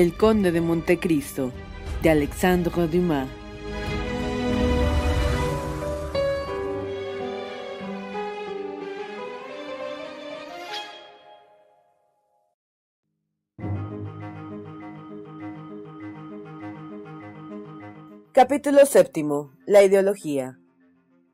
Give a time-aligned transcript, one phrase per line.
[0.00, 1.52] El Conde de Montecristo,
[2.02, 3.28] de Alexandre Dumas.
[18.32, 19.52] Capítulo séptimo.
[19.66, 20.58] La ideología.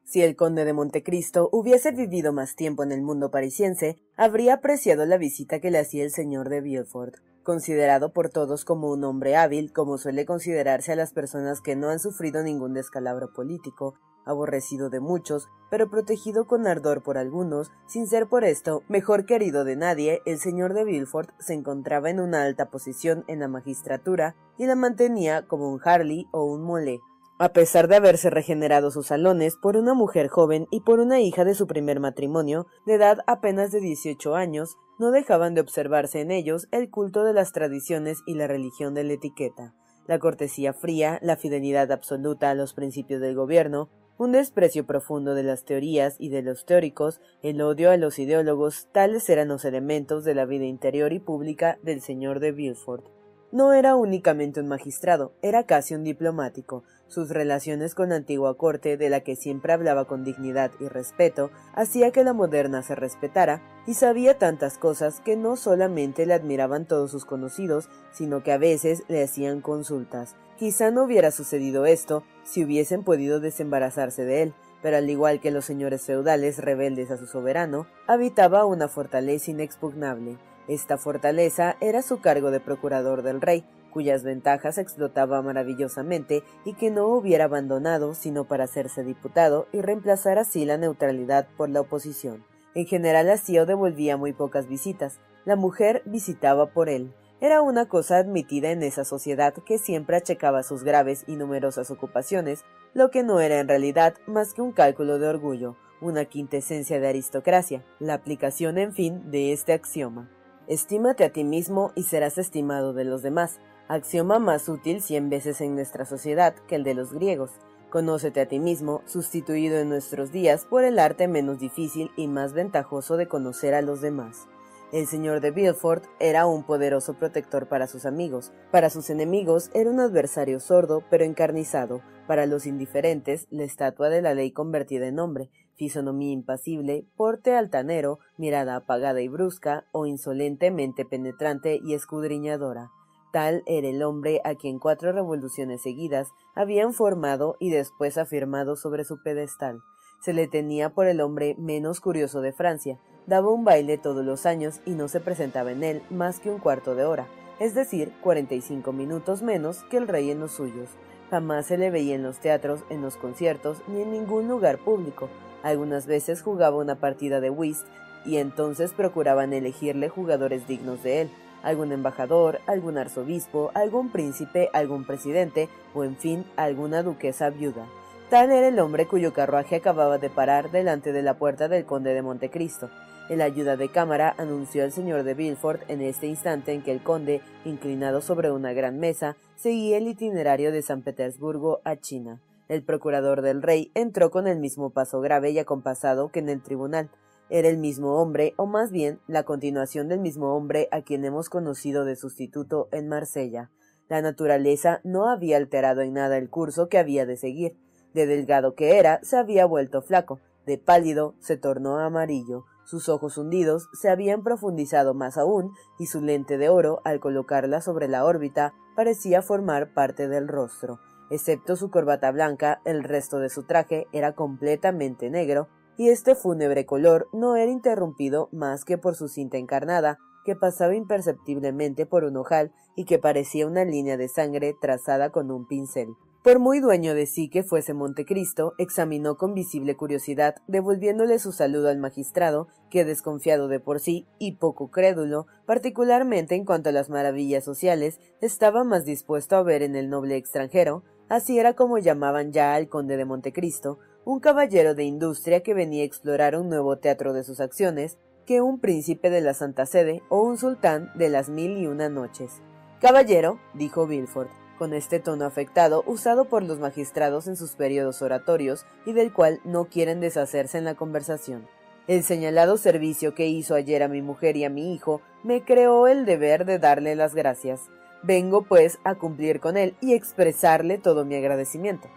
[0.07, 5.05] Si el conde de Montecristo hubiese vivido más tiempo en el mundo parisiense, habría apreciado
[5.05, 9.37] la visita que le hacía el señor de Villefort considerado por todos como un hombre
[9.37, 14.91] hábil, como suele considerarse a las personas que no han sufrido ningún descalabro político, aborrecido
[14.91, 19.77] de muchos, pero protegido con ardor por algunos, sin ser por esto mejor querido de
[19.77, 24.67] nadie, el señor de Villefort se encontraba en una alta posición en la magistratura y
[24.67, 27.01] la mantenía como un Harley o un Mole,
[27.39, 31.45] a pesar de haberse regenerado sus salones por una mujer joven y por una hija
[31.45, 36.31] de su primer matrimonio, de edad apenas de 18 años, no dejaban de observarse en
[36.31, 39.75] ellos el culto de las tradiciones y la religión de la etiqueta,
[40.07, 45.43] la cortesía fría, la fidelidad absoluta a los principios del gobierno, un desprecio profundo de
[45.43, 50.25] las teorías y de los teóricos, el odio a los ideólogos, tales eran los elementos
[50.25, 53.16] de la vida interior y pública del señor de Villefort.
[53.57, 58.99] No era únicamente un magistrado, era casi un diplomático, sus relaciones con la antigua corte,
[58.99, 63.63] de la que siempre hablaba con dignidad y respeto, hacía que la moderna se respetara,
[63.87, 68.59] y sabía tantas cosas que no solamente le admiraban todos sus conocidos, sino que a
[68.59, 70.37] veces le hacían consultas.
[70.59, 75.51] Quizá no hubiera sucedido esto si hubiesen podido desembarazarse de él, pero al igual que
[75.51, 80.37] los señores feudales rebeldes a su soberano, habitaba una fortaleza inexpugnable.
[80.69, 86.91] Esta fortaleza era su cargo de procurador del rey, cuyas ventajas explotaba maravillosamente y que
[86.91, 92.45] no hubiera abandonado sino para hacerse diputado y reemplazar así la neutralidad por la oposición.
[92.75, 95.19] En general hacía o devolvía muy pocas visitas.
[95.47, 97.15] La mujer visitaba por él.
[97.41, 102.65] Era una cosa admitida en esa sociedad que siempre achecaba sus graves y numerosas ocupaciones,
[102.93, 107.09] lo que no era en realidad más que un cálculo de orgullo, una quintesencia de
[107.09, 110.31] aristocracia, la aplicación, en fin, de este axioma.
[110.69, 115.61] Estímate a ti mismo y serás estimado de los demás, axioma más útil cien veces
[115.61, 117.53] en nuestra sociedad que el de los griegos.
[117.89, 122.53] Conócete a ti mismo, sustituido en nuestros días por el arte menos difícil y más
[122.53, 124.49] ventajoso de conocer a los demás.
[124.93, 129.89] El señor de Villefort era un poderoso protector para sus amigos, para sus enemigos era
[129.89, 135.21] un adversario sordo pero encarnizado, para los indiferentes la estatua de la ley convertida en
[135.21, 142.91] hombre, fisonomía impasible, porte altanero, mirada apagada y brusca o insolentemente penetrante y escudriñadora.
[143.33, 149.05] Tal era el hombre a quien cuatro revoluciones seguidas habían formado y después afirmado sobre
[149.05, 149.81] su pedestal.
[150.23, 154.47] Se le tenía por el hombre menos curioso de Francia, daba un baile todos los
[154.47, 158.13] años y no se presentaba en él más que un cuarto de hora, es decir,
[158.23, 160.89] cuarenta y cinco minutos menos que el rey en los suyos.
[161.31, 165.29] Jamás se le veía en los teatros, en los conciertos, ni en ningún lugar público.
[165.67, 167.89] Algunas veces jugaba una partida de whist
[168.25, 171.31] y entonces procuraban elegirle jugadores dignos de él,
[171.65, 177.85] algún embajador, algún arzobispo, algún príncipe, algún presidente o en fin alguna duquesa viuda.
[178.31, 182.15] Tal era el hombre cuyo carruaje acababa de parar delante de la puerta del conde
[182.15, 182.89] de Montecristo.
[183.29, 187.03] El ayuda de cámara anunció al señor de Villefort en este instante en que el
[187.03, 192.41] conde, inclinado sobre una gran mesa, seguía el itinerario de San Petersburgo a China.
[192.69, 196.63] El procurador del rey entró con el mismo paso grave y acompasado que en el
[196.63, 197.11] tribunal.
[197.49, 201.49] Era el mismo hombre, o más bien la continuación del mismo hombre a quien hemos
[201.49, 203.71] conocido de sustituto en Marsella.
[204.09, 207.77] La naturaleza no había alterado en nada el curso que había de seguir.
[208.15, 213.37] De delgado que era, se había vuelto flaco, de pálido se tornó amarillo, Sus ojos
[213.37, 218.25] hundidos se habían profundizado más aún, y su lente de oro, al colocarla sobre la
[218.25, 221.01] órbita, parecía formar parte del rostro.
[221.31, 225.69] Excepto su corbata blanca, el resto de su traje era completamente negro,
[225.99, 230.95] y este fúnebre color no era interrumpido más que por su cinta encarnada, que pasaba
[230.95, 236.09] imperceptiblemente por un ojal y que parecía una línea de sangre trazada con un pincel.
[236.45, 241.89] Por muy dueño de sí que fuese Montecristo, examinó con visible curiosidad, devolviéndole su saludo
[241.89, 247.11] al magistrado, que desconfiado de por sí y poco crédulo, particularmente en cuanto a las
[247.11, 252.53] maravillas sociales, estaba más dispuesto a ver en el noble extranjero, así era como llamaban
[252.53, 256.99] ya al conde de Montecristo, un caballero de industria que venía a explorar un nuevo
[256.99, 261.29] teatro de sus acciones, que un príncipe de la Santa Sede o un sultán de
[261.29, 262.63] las mil y una noches.
[263.01, 268.87] Caballero, dijo Bilford, con este tono afectado usado por los magistrados en sus periodos oratorios
[269.05, 271.67] y del cual no quieren deshacerse en la conversación.
[272.07, 276.07] El señalado servicio que hizo ayer a mi mujer y a mi hijo me creó
[276.07, 277.81] el deber de darle las gracias.
[278.27, 282.09] Vengo, pues, a cumplir con él y expresarle todo mi agradecimiento.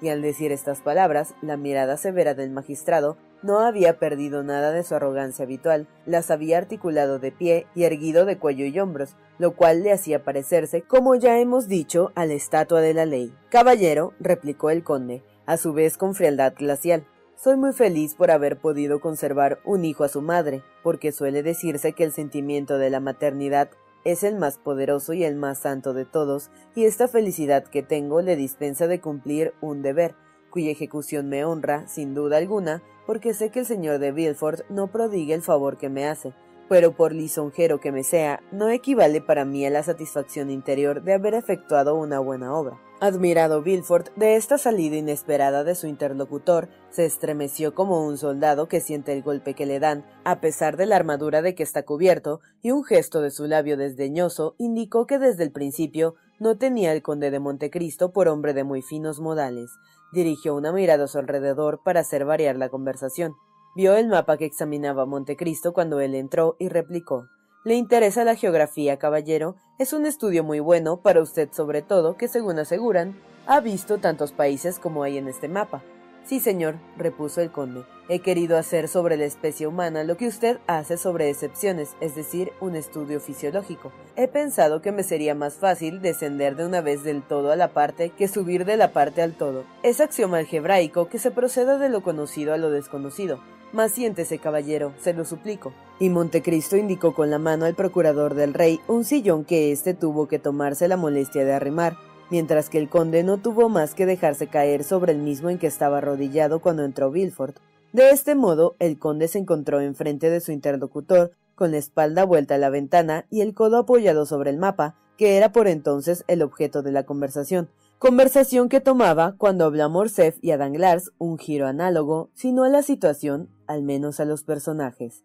[0.00, 4.82] Y al decir estas palabras, la mirada severa del magistrado no había perdido nada de
[4.82, 9.56] su arrogancia habitual, las había articulado de pie y erguido de cuello y hombros, lo
[9.56, 13.34] cual le hacía parecerse, como ya hemos dicho, a la estatua de la ley.
[13.50, 17.06] Caballero, replicó el conde, a su vez con frialdad glacial.
[17.36, 21.92] Soy muy feliz por haber podido conservar un hijo a su madre, porque suele decirse
[21.92, 23.68] que el sentimiento de la maternidad
[24.10, 28.22] es el más poderoso y el más santo de todos, y esta felicidad que tengo
[28.22, 30.14] le dispensa de cumplir un deber,
[30.50, 34.86] cuya ejecución me honra, sin duda alguna, porque sé que el señor de Villefort no
[34.86, 36.32] prodigue el favor que me hace,
[36.68, 41.14] pero por lisonjero que me sea, no equivale para mí a la satisfacción interior de
[41.14, 42.80] haber efectuado una buena obra.
[43.00, 48.80] Admirado Villefort de esta salida inesperada de su interlocutor, se estremeció como un soldado que
[48.80, 52.40] siente el golpe que le dan, a pesar de la armadura de que está cubierto,
[52.60, 57.02] y un gesto de su labio desdeñoso indicó que desde el principio no tenía el
[57.02, 59.70] conde de Montecristo por hombre de muy finos modales.
[60.12, 63.34] Dirigió una mirada a su alrededor para hacer variar la conversación.
[63.78, 67.28] Vio el mapa que examinaba Montecristo cuando él entró y replicó
[67.62, 69.54] ¿Le interesa la geografía, caballero?
[69.78, 73.16] Es un estudio muy bueno, para usted sobre todo, que según aseguran,
[73.46, 75.84] ha visto tantos países como hay en este mapa.
[76.24, 77.84] Sí, señor, repuso el conde.
[78.08, 82.50] He querido hacer sobre la especie humana lo que usted hace sobre excepciones, es decir,
[82.60, 83.92] un estudio fisiológico.
[84.16, 87.68] He pensado que me sería más fácil descender de una vez del todo a la
[87.68, 89.62] parte que subir de la parte al todo.
[89.84, 93.38] Es axioma algebraico que se proceda de lo conocido a lo desconocido.
[93.72, 95.72] Mas siéntese, caballero, se lo suplico.
[95.98, 100.28] Y Montecristo indicó con la mano al procurador del rey un sillón que éste tuvo
[100.28, 101.96] que tomarse la molestia de arrimar
[102.30, 105.66] mientras que el conde no tuvo más que dejarse caer sobre el mismo en que
[105.66, 107.58] estaba arrodillado cuando entró Villefort.
[107.92, 112.54] De este modo, el conde se encontró enfrente de su interlocutor, con la espalda vuelta
[112.54, 116.42] a la ventana y el codo apoyado sobre el mapa, que era por entonces el
[116.42, 117.68] objeto de la conversación.
[117.98, 122.82] Conversación que tomaba, cuando habla Morcerf y a Danglars, un giro análogo, sino a la
[122.82, 125.24] situación, al menos a los personajes.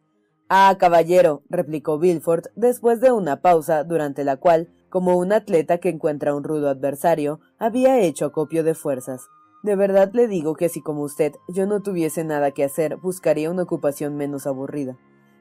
[0.50, 5.90] Ah, caballero, replicó Villefort después de una pausa durante la cual como un atleta que
[5.90, 9.28] encuentra un rudo adversario, había hecho acopio de fuerzas.
[9.64, 13.50] De verdad le digo que si como usted yo no tuviese nada que hacer, buscaría
[13.50, 15.00] una ocupación menos aburrida.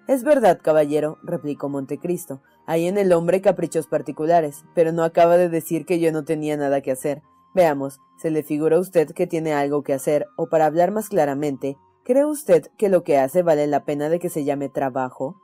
[0.08, 5.50] Es verdad, caballero, replicó Montecristo, hay en el hombre caprichos particulares, pero no acaba de
[5.50, 7.20] decir que yo no tenía nada que hacer.
[7.54, 10.28] Veamos, ¿se le figura a usted que tiene algo que hacer?
[10.36, 14.18] O para hablar más claramente, ¿cree usted que lo que hace vale la pena de
[14.18, 15.36] que se llame trabajo?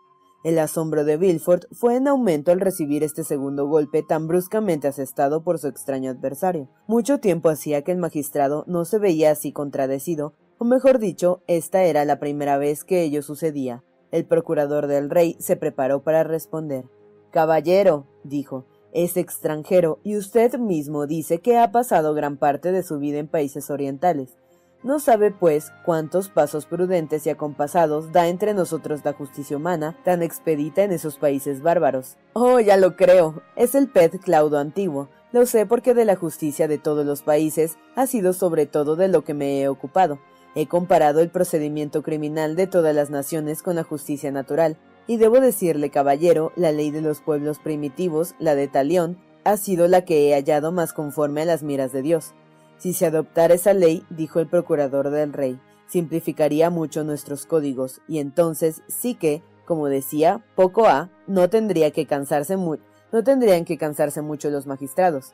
[0.44, 5.42] El asombro de Villefort fue en aumento al recibir este segundo golpe tan bruscamente asestado
[5.42, 6.68] por su extraño adversario.
[6.86, 11.82] Mucho tiempo hacía que el magistrado no se veía así contradecido, o mejor dicho, esta
[11.82, 13.82] era la primera vez que ello sucedía.
[14.10, 16.84] El procurador del rey se preparó para responder.
[17.30, 22.98] Caballero, dijo, es extranjero y usted mismo dice que ha pasado gran parte de su
[22.98, 24.36] vida en países orientales.
[24.84, 30.22] No sabe, pues, cuántos pasos prudentes y acompasados da entre nosotros la justicia humana, tan
[30.22, 32.16] expedita en esos países bárbaros.
[32.32, 33.42] Oh, ya lo creo.
[33.56, 35.08] Es el pet claudo antiguo.
[35.32, 39.08] Lo sé porque de la justicia de todos los países ha sido sobre todo de
[39.08, 40.20] lo que me he ocupado.
[40.54, 44.76] He comparado el procedimiento criminal de todas las naciones con la justicia natural,
[45.08, 49.88] y debo decirle, caballero, la ley de los pueblos primitivos, la de Talión, ha sido
[49.88, 52.34] la que he hallado más conforme a las miras de Dios.
[52.78, 58.20] Si se adoptara esa ley, dijo el procurador del rey, simplificaría mucho nuestros códigos, y
[58.20, 64.22] entonces sí que, como decía, poco a, no tendría que cansarse no tendrían que cansarse
[64.22, 65.32] mucho los magistrados.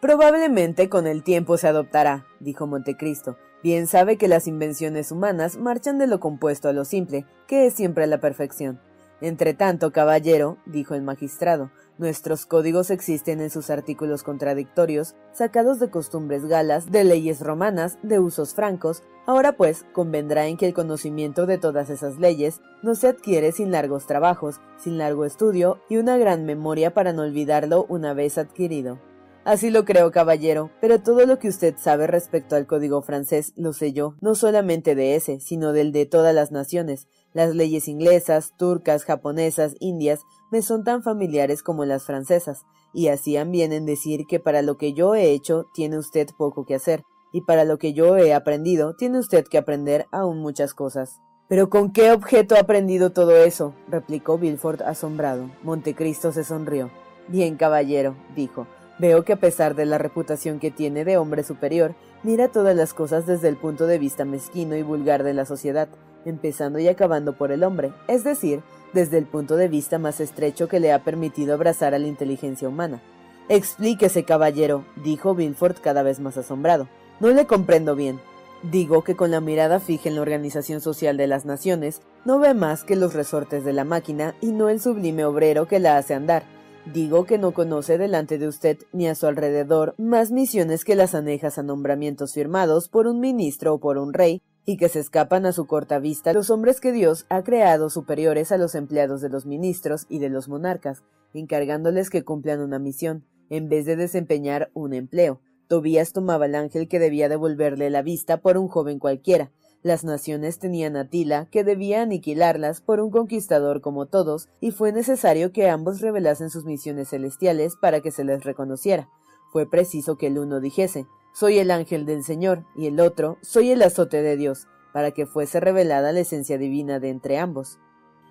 [0.00, 5.96] Probablemente con el tiempo se adoptará, dijo Montecristo, Bien sabe que las invenciones humanas marchan
[5.96, 8.78] de lo compuesto a lo simple, que es siempre la perfección.
[9.22, 15.90] Entre tanto, caballero, dijo el magistrado, nuestros códigos existen en sus artículos contradictorios, sacados de
[15.90, 19.02] costumbres galas, de leyes romanas, de usos francos.
[19.26, 23.70] Ahora pues, convendrá en que el conocimiento de todas esas leyes no se adquiere sin
[23.70, 28.98] largos trabajos, sin largo estudio y una gran memoria para no olvidarlo una vez adquirido.
[29.44, 33.74] Así lo creo, caballero, pero todo lo que usted sabe respecto al código francés lo
[33.74, 38.54] sé yo, no solamente de ese, sino del de todas las naciones, las leyes inglesas,
[38.56, 42.64] turcas, japonesas, indias, me son tan familiares como las francesas,
[42.94, 46.64] y hacían bien en decir que para lo que yo he hecho tiene usted poco
[46.64, 50.72] que hacer, y para lo que yo he aprendido tiene usted que aprender aún muchas
[50.72, 51.20] cosas.
[51.48, 53.74] ¿Pero con qué objeto ha aprendido todo eso?
[53.88, 55.50] replicó Bilford asombrado.
[55.62, 56.90] Montecristo se sonrió.
[57.28, 58.66] Bien, caballero, dijo.
[58.98, 62.94] Veo que a pesar de la reputación que tiene de hombre superior, mira todas las
[62.94, 65.88] cosas desde el punto de vista mezquino y vulgar de la sociedad,
[66.30, 68.62] empezando y acabando por el hombre, es decir,
[68.92, 72.68] desde el punto de vista más estrecho que le ha permitido abrazar a la inteligencia
[72.68, 73.02] humana.
[73.48, 76.88] Explíquese, caballero, dijo Bilford cada vez más asombrado.
[77.20, 78.18] No le comprendo bien.
[78.62, 82.54] Digo que con la mirada fija en la organización social de las naciones, no ve
[82.54, 86.14] más que los resortes de la máquina y no el sublime obrero que la hace
[86.14, 86.44] andar.
[86.86, 91.14] Digo que no conoce delante de usted ni a su alrededor más misiones que las
[91.14, 95.46] anejas a nombramientos firmados por un ministro o por un rey, y que se escapan
[95.46, 99.28] a su corta vista los hombres que Dios ha creado superiores a los empleados de
[99.28, 101.02] los ministros y de los monarcas,
[101.34, 105.40] encargándoles que cumplan una misión, en vez de desempeñar un empleo.
[105.68, 109.50] Tobías tomaba el ángel que debía devolverle la vista por un joven cualquiera.
[109.82, 114.92] Las naciones tenían a Tila, que debía aniquilarlas por un conquistador como todos, y fue
[114.92, 119.10] necesario que ambos revelasen sus misiones celestiales para que se les reconociera.
[119.52, 123.72] Fue preciso que el uno dijese soy el ángel del Señor, y el otro, soy
[123.72, 127.80] el azote de Dios, para que fuese revelada la esencia divina de entre ambos.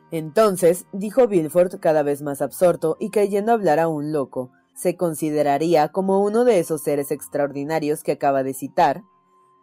[0.09, 5.89] Entonces, dijo Bilford cada vez más absorto y creyendo hablar a un loco, se consideraría
[5.89, 9.03] como uno de esos seres extraordinarios que acaba de citar.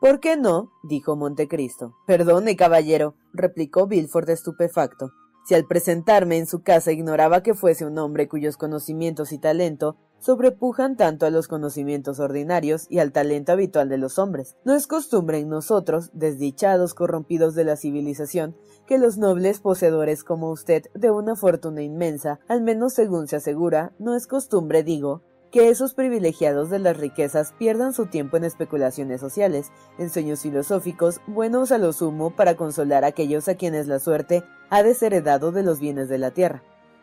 [0.00, 0.70] ¿Por qué no?
[0.82, 1.96] dijo Montecristo.
[2.06, 5.12] Perdone, caballero, replicó Bilford estupefacto.
[5.46, 9.96] Si al presentarme en su casa ignoraba que fuese un hombre cuyos conocimientos y talento
[10.20, 14.56] sobrepujan tanto a los conocimientos ordinarios y al talento habitual de los hombres.
[14.64, 18.54] No es costumbre en nosotros, desdichados corrompidos de la civilización,
[18.86, 23.92] que los nobles poseedores como usted de una fortuna inmensa, al menos según se asegura,
[23.98, 29.20] no es costumbre, digo, que esos privilegiados de las riquezas pierdan su tiempo en especulaciones
[29.20, 33.98] sociales, en sueños filosóficos, buenos a lo sumo para consolar a aquellos a quienes la
[33.98, 36.62] suerte ha desheredado de los bienes de la tierra.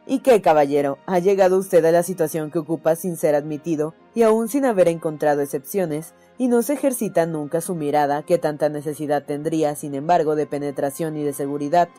[0.09, 0.99] ¿Y qué, caballero?
[1.05, 4.87] ¿Ha llegado usted a la situación que ocupa sin ser admitido y aún sin haber
[4.87, 10.37] encontrado excepciones, y no se ejercita nunca su mirada, que tanta necesidad tendría, sin embargo,
[10.37, 11.89] de penetración y de seguridad,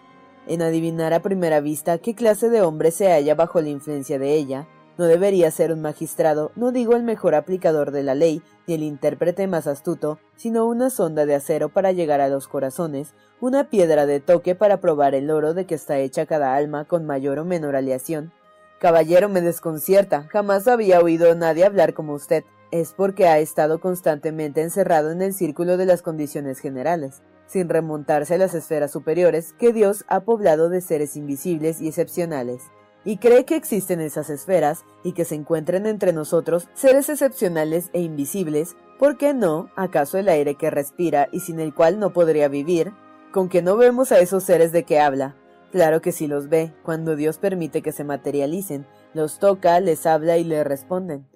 [0.46, 4.36] en adivinar a primera vista qué clase de hombre se halla bajo la influencia de
[4.36, 4.66] ella,
[4.98, 8.82] no debería ser un magistrado, no digo el mejor aplicador de la ley, ni el
[8.82, 14.06] intérprete más astuto, sino una sonda de acero para llegar a los corazones, una piedra
[14.06, 17.44] de toque para probar el oro de que está hecha cada alma con mayor o
[17.44, 18.32] menor aleación.
[18.80, 22.44] Caballero, me desconcierta, jamás había oído a nadie hablar como usted.
[22.70, 28.34] Es porque ha estado constantemente encerrado en el círculo de las condiciones generales, sin remontarse
[28.34, 32.62] a las esferas superiores que Dios ha poblado de seres invisibles y excepcionales
[33.04, 38.00] y cree que existen esas esferas y que se encuentren entre nosotros seres excepcionales e
[38.00, 42.48] invisibles, ¿por qué no, acaso el aire que respira y sin el cual no podría
[42.48, 42.92] vivir?
[43.32, 45.36] ¿Con que no vemos a esos seres de que habla?
[45.70, 50.38] Claro que sí los ve, cuando Dios permite que se materialicen, los toca, les habla
[50.38, 51.26] y le responden.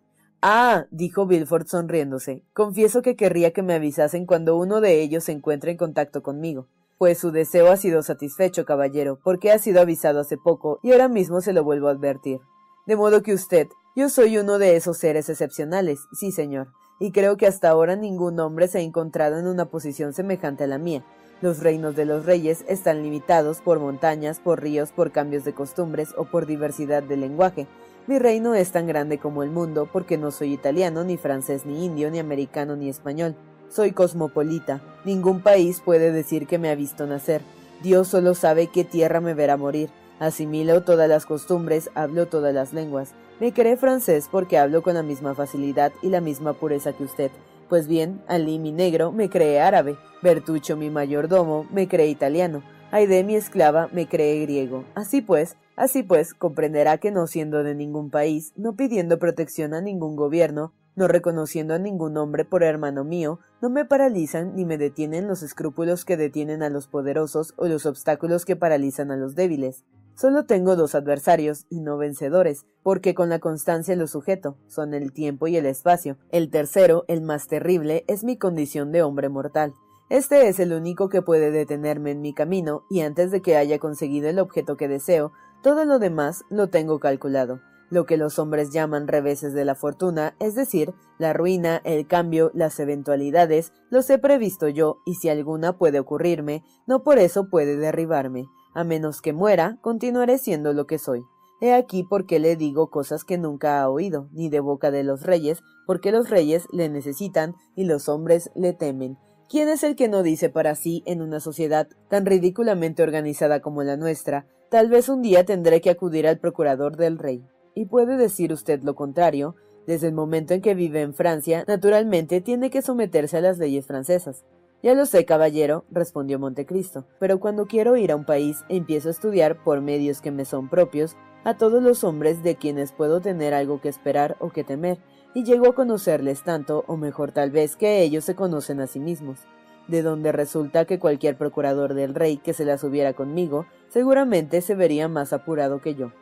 [0.41, 5.33] Ah, dijo Bilford sonriéndose, confieso que querría que me avisasen cuando uno de ellos se
[5.33, 6.69] encuentre en contacto conmigo
[6.99, 11.09] pues su deseo ha sido satisfecho, caballero, porque ha sido avisado hace poco y ahora
[11.09, 12.41] mismo se lo vuelvo a advertir.
[12.87, 16.69] De modo que usted, yo soy uno de esos seres excepcionales, sí, señor,
[16.99, 20.69] y creo que hasta ahora ningún hombre se ha encontrado en una posición semejante a
[20.69, 21.05] la mía.
[21.41, 26.15] Los reinos de los reyes están limitados por montañas, por ríos, por cambios de costumbres
[26.17, 27.67] o por diversidad de lenguaje.
[28.07, 31.85] Mi reino es tan grande como el mundo porque no soy italiano, ni francés, ni
[31.85, 33.37] indio, ni americano, ni español.
[33.73, 34.83] Soy cosmopolita.
[35.07, 37.41] Ningún país puede decir que me ha visto nacer.
[37.83, 39.89] Dios solo sabe qué tierra me verá morir.
[40.19, 43.15] Asimilo todas las costumbres, hablo todas las lenguas.
[43.41, 47.31] Me cree francés porque hablo con la misma facilidad y la misma pureza que usted.
[47.71, 53.25] Pues bien, Ali mi negro me cree árabe, Bertuccio mi mayordomo me cree italiano, Aide
[53.25, 54.85] mi esclava me cree griego.
[54.95, 59.81] Así pues, así pues, comprenderá que no siendo de ningún país, no pidiendo protección a
[59.81, 64.77] ningún gobierno, No reconociendo a ningún hombre por hermano mío, no me paralizan ni me
[64.77, 69.35] detienen los escrúpulos que detienen a los poderosos o los obstáculos que paralizan a los
[69.35, 69.85] débiles.
[70.15, 75.13] Solo tengo dos adversarios, y no vencedores, porque con la constancia los sujeto, son el
[75.13, 76.19] tiempo y el espacio.
[76.31, 79.73] El tercero, el más terrible, es mi condición de hombre mortal.
[80.11, 83.79] Este es el único que puede detenerme en mi camino, y antes de que haya
[83.79, 85.33] conseguido el objeto que deseo,
[85.63, 87.61] todo lo demás lo tengo calculado.
[87.93, 92.51] Lo que los hombres llaman reveses de la fortuna, es decir, la ruina, el cambio,
[92.55, 97.77] las eventualidades, los he previsto yo, y si alguna puede ocurrirme, no por eso puede
[97.77, 98.47] derribarme.
[98.73, 101.23] A menos que muera, continuaré siendo lo que soy.
[101.61, 105.05] He aquí por qué le digo cosas que nunca ha oído, ni de boca de
[105.05, 109.19] los reyes, porque los reyes le necesitan y los hombres le temen.
[109.51, 113.83] ¿Quién es el que no dice para sí en una sociedad tan ridículamente organizada como
[113.83, 117.45] la nuestra, tal vez un día tendré que acudir al procurador del rey?
[117.75, 122.41] Y puede decir usted lo contrario, desde el momento en que vive en Francia, naturalmente
[122.41, 124.45] tiene que someterse a las leyes francesas.
[124.83, 129.13] Ya lo sé, caballero, respondió Montecristo, pero cuando quiero ir a un país empiezo a
[129.13, 133.55] estudiar por medios que me son propios a todos los hombres de quienes puedo tener
[133.55, 134.99] algo que esperar o que temer,
[135.35, 139.01] y llego a conocerles tanto, o mejor tal vez, que ellos se conocen a sí
[139.01, 139.41] mismos,
[139.89, 144.75] de donde resulta que cualquier procurador del rey que se las hubiera conmigo, seguramente se
[144.75, 146.13] vería más apurado que yo.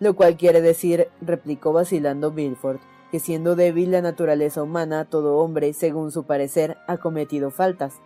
[0.00, 2.80] Lo cual quiere decir, replicó vacilando Milford,
[3.10, 8.00] que siendo débil la naturaleza humana, todo hombre, según su parecer, ha cometido faltas.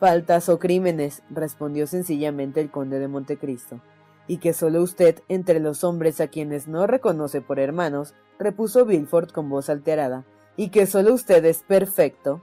[0.00, 3.80] Faltas o crímenes, respondió sencillamente el conde de Montecristo.
[4.26, 9.30] Y que solo usted, entre los hombres a quienes no reconoce por hermanos, repuso Bilford
[9.30, 10.24] con voz alterada,
[10.56, 12.42] y que solo usted es perfecto.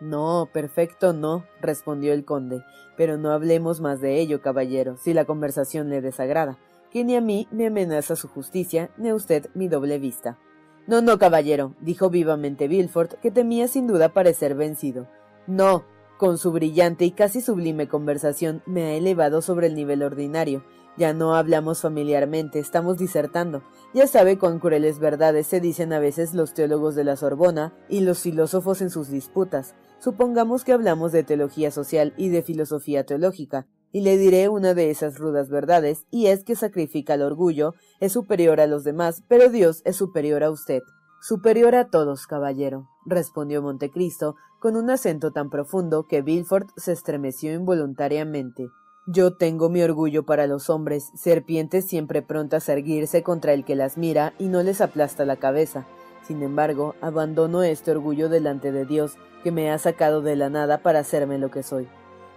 [0.00, 2.64] No, perfecto no, respondió el conde,
[2.96, 6.58] pero no hablemos más de ello, caballero, si la conversación le desagrada,
[6.92, 10.38] que ni a mí me amenaza su justicia, ni a usted mi doble vista.
[10.86, 15.08] No, no, caballero, dijo vivamente Bilford, que temía sin duda parecer vencido.
[15.46, 15.84] No,
[16.18, 20.64] con su brillante y casi sublime conversación me ha elevado sobre el nivel ordinario.
[20.96, 23.62] Ya no hablamos familiarmente, estamos disertando.
[23.94, 28.00] Ya sabe cuán crueles verdades se dicen a veces los teólogos de la Sorbona y
[28.00, 29.74] los filósofos en sus disputas.
[30.00, 34.90] Supongamos que hablamos de teología social y de filosofía teológica, y le diré una de
[34.90, 39.50] esas rudas verdades, y es que sacrifica el orgullo, es superior a los demás, pero
[39.50, 40.82] Dios es superior a usted.
[41.20, 47.52] Superior a todos, caballero, respondió Montecristo, con un acento tan profundo que Bilford se estremeció
[47.52, 48.68] involuntariamente.
[49.06, 53.74] Yo tengo mi orgullo para los hombres, serpientes siempre prontas a erguirse contra el que
[53.74, 55.86] las mira y no les aplasta la cabeza.
[56.26, 60.82] Sin embargo, abandono este orgullo delante de Dios, que me ha sacado de la nada
[60.82, 61.88] para hacerme lo que soy.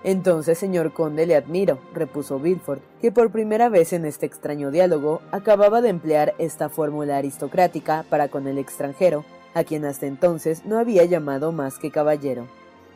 [0.05, 5.23] Entonces, señor conde, le admiro, repuso Bilford, que por primera vez en este extraño diálogo
[5.31, 10.77] acababa de emplear esta fórmula aristocrática para con el extranjero, a quien hasta entonces no
[10.77, 12.45] había llamado más que caballero.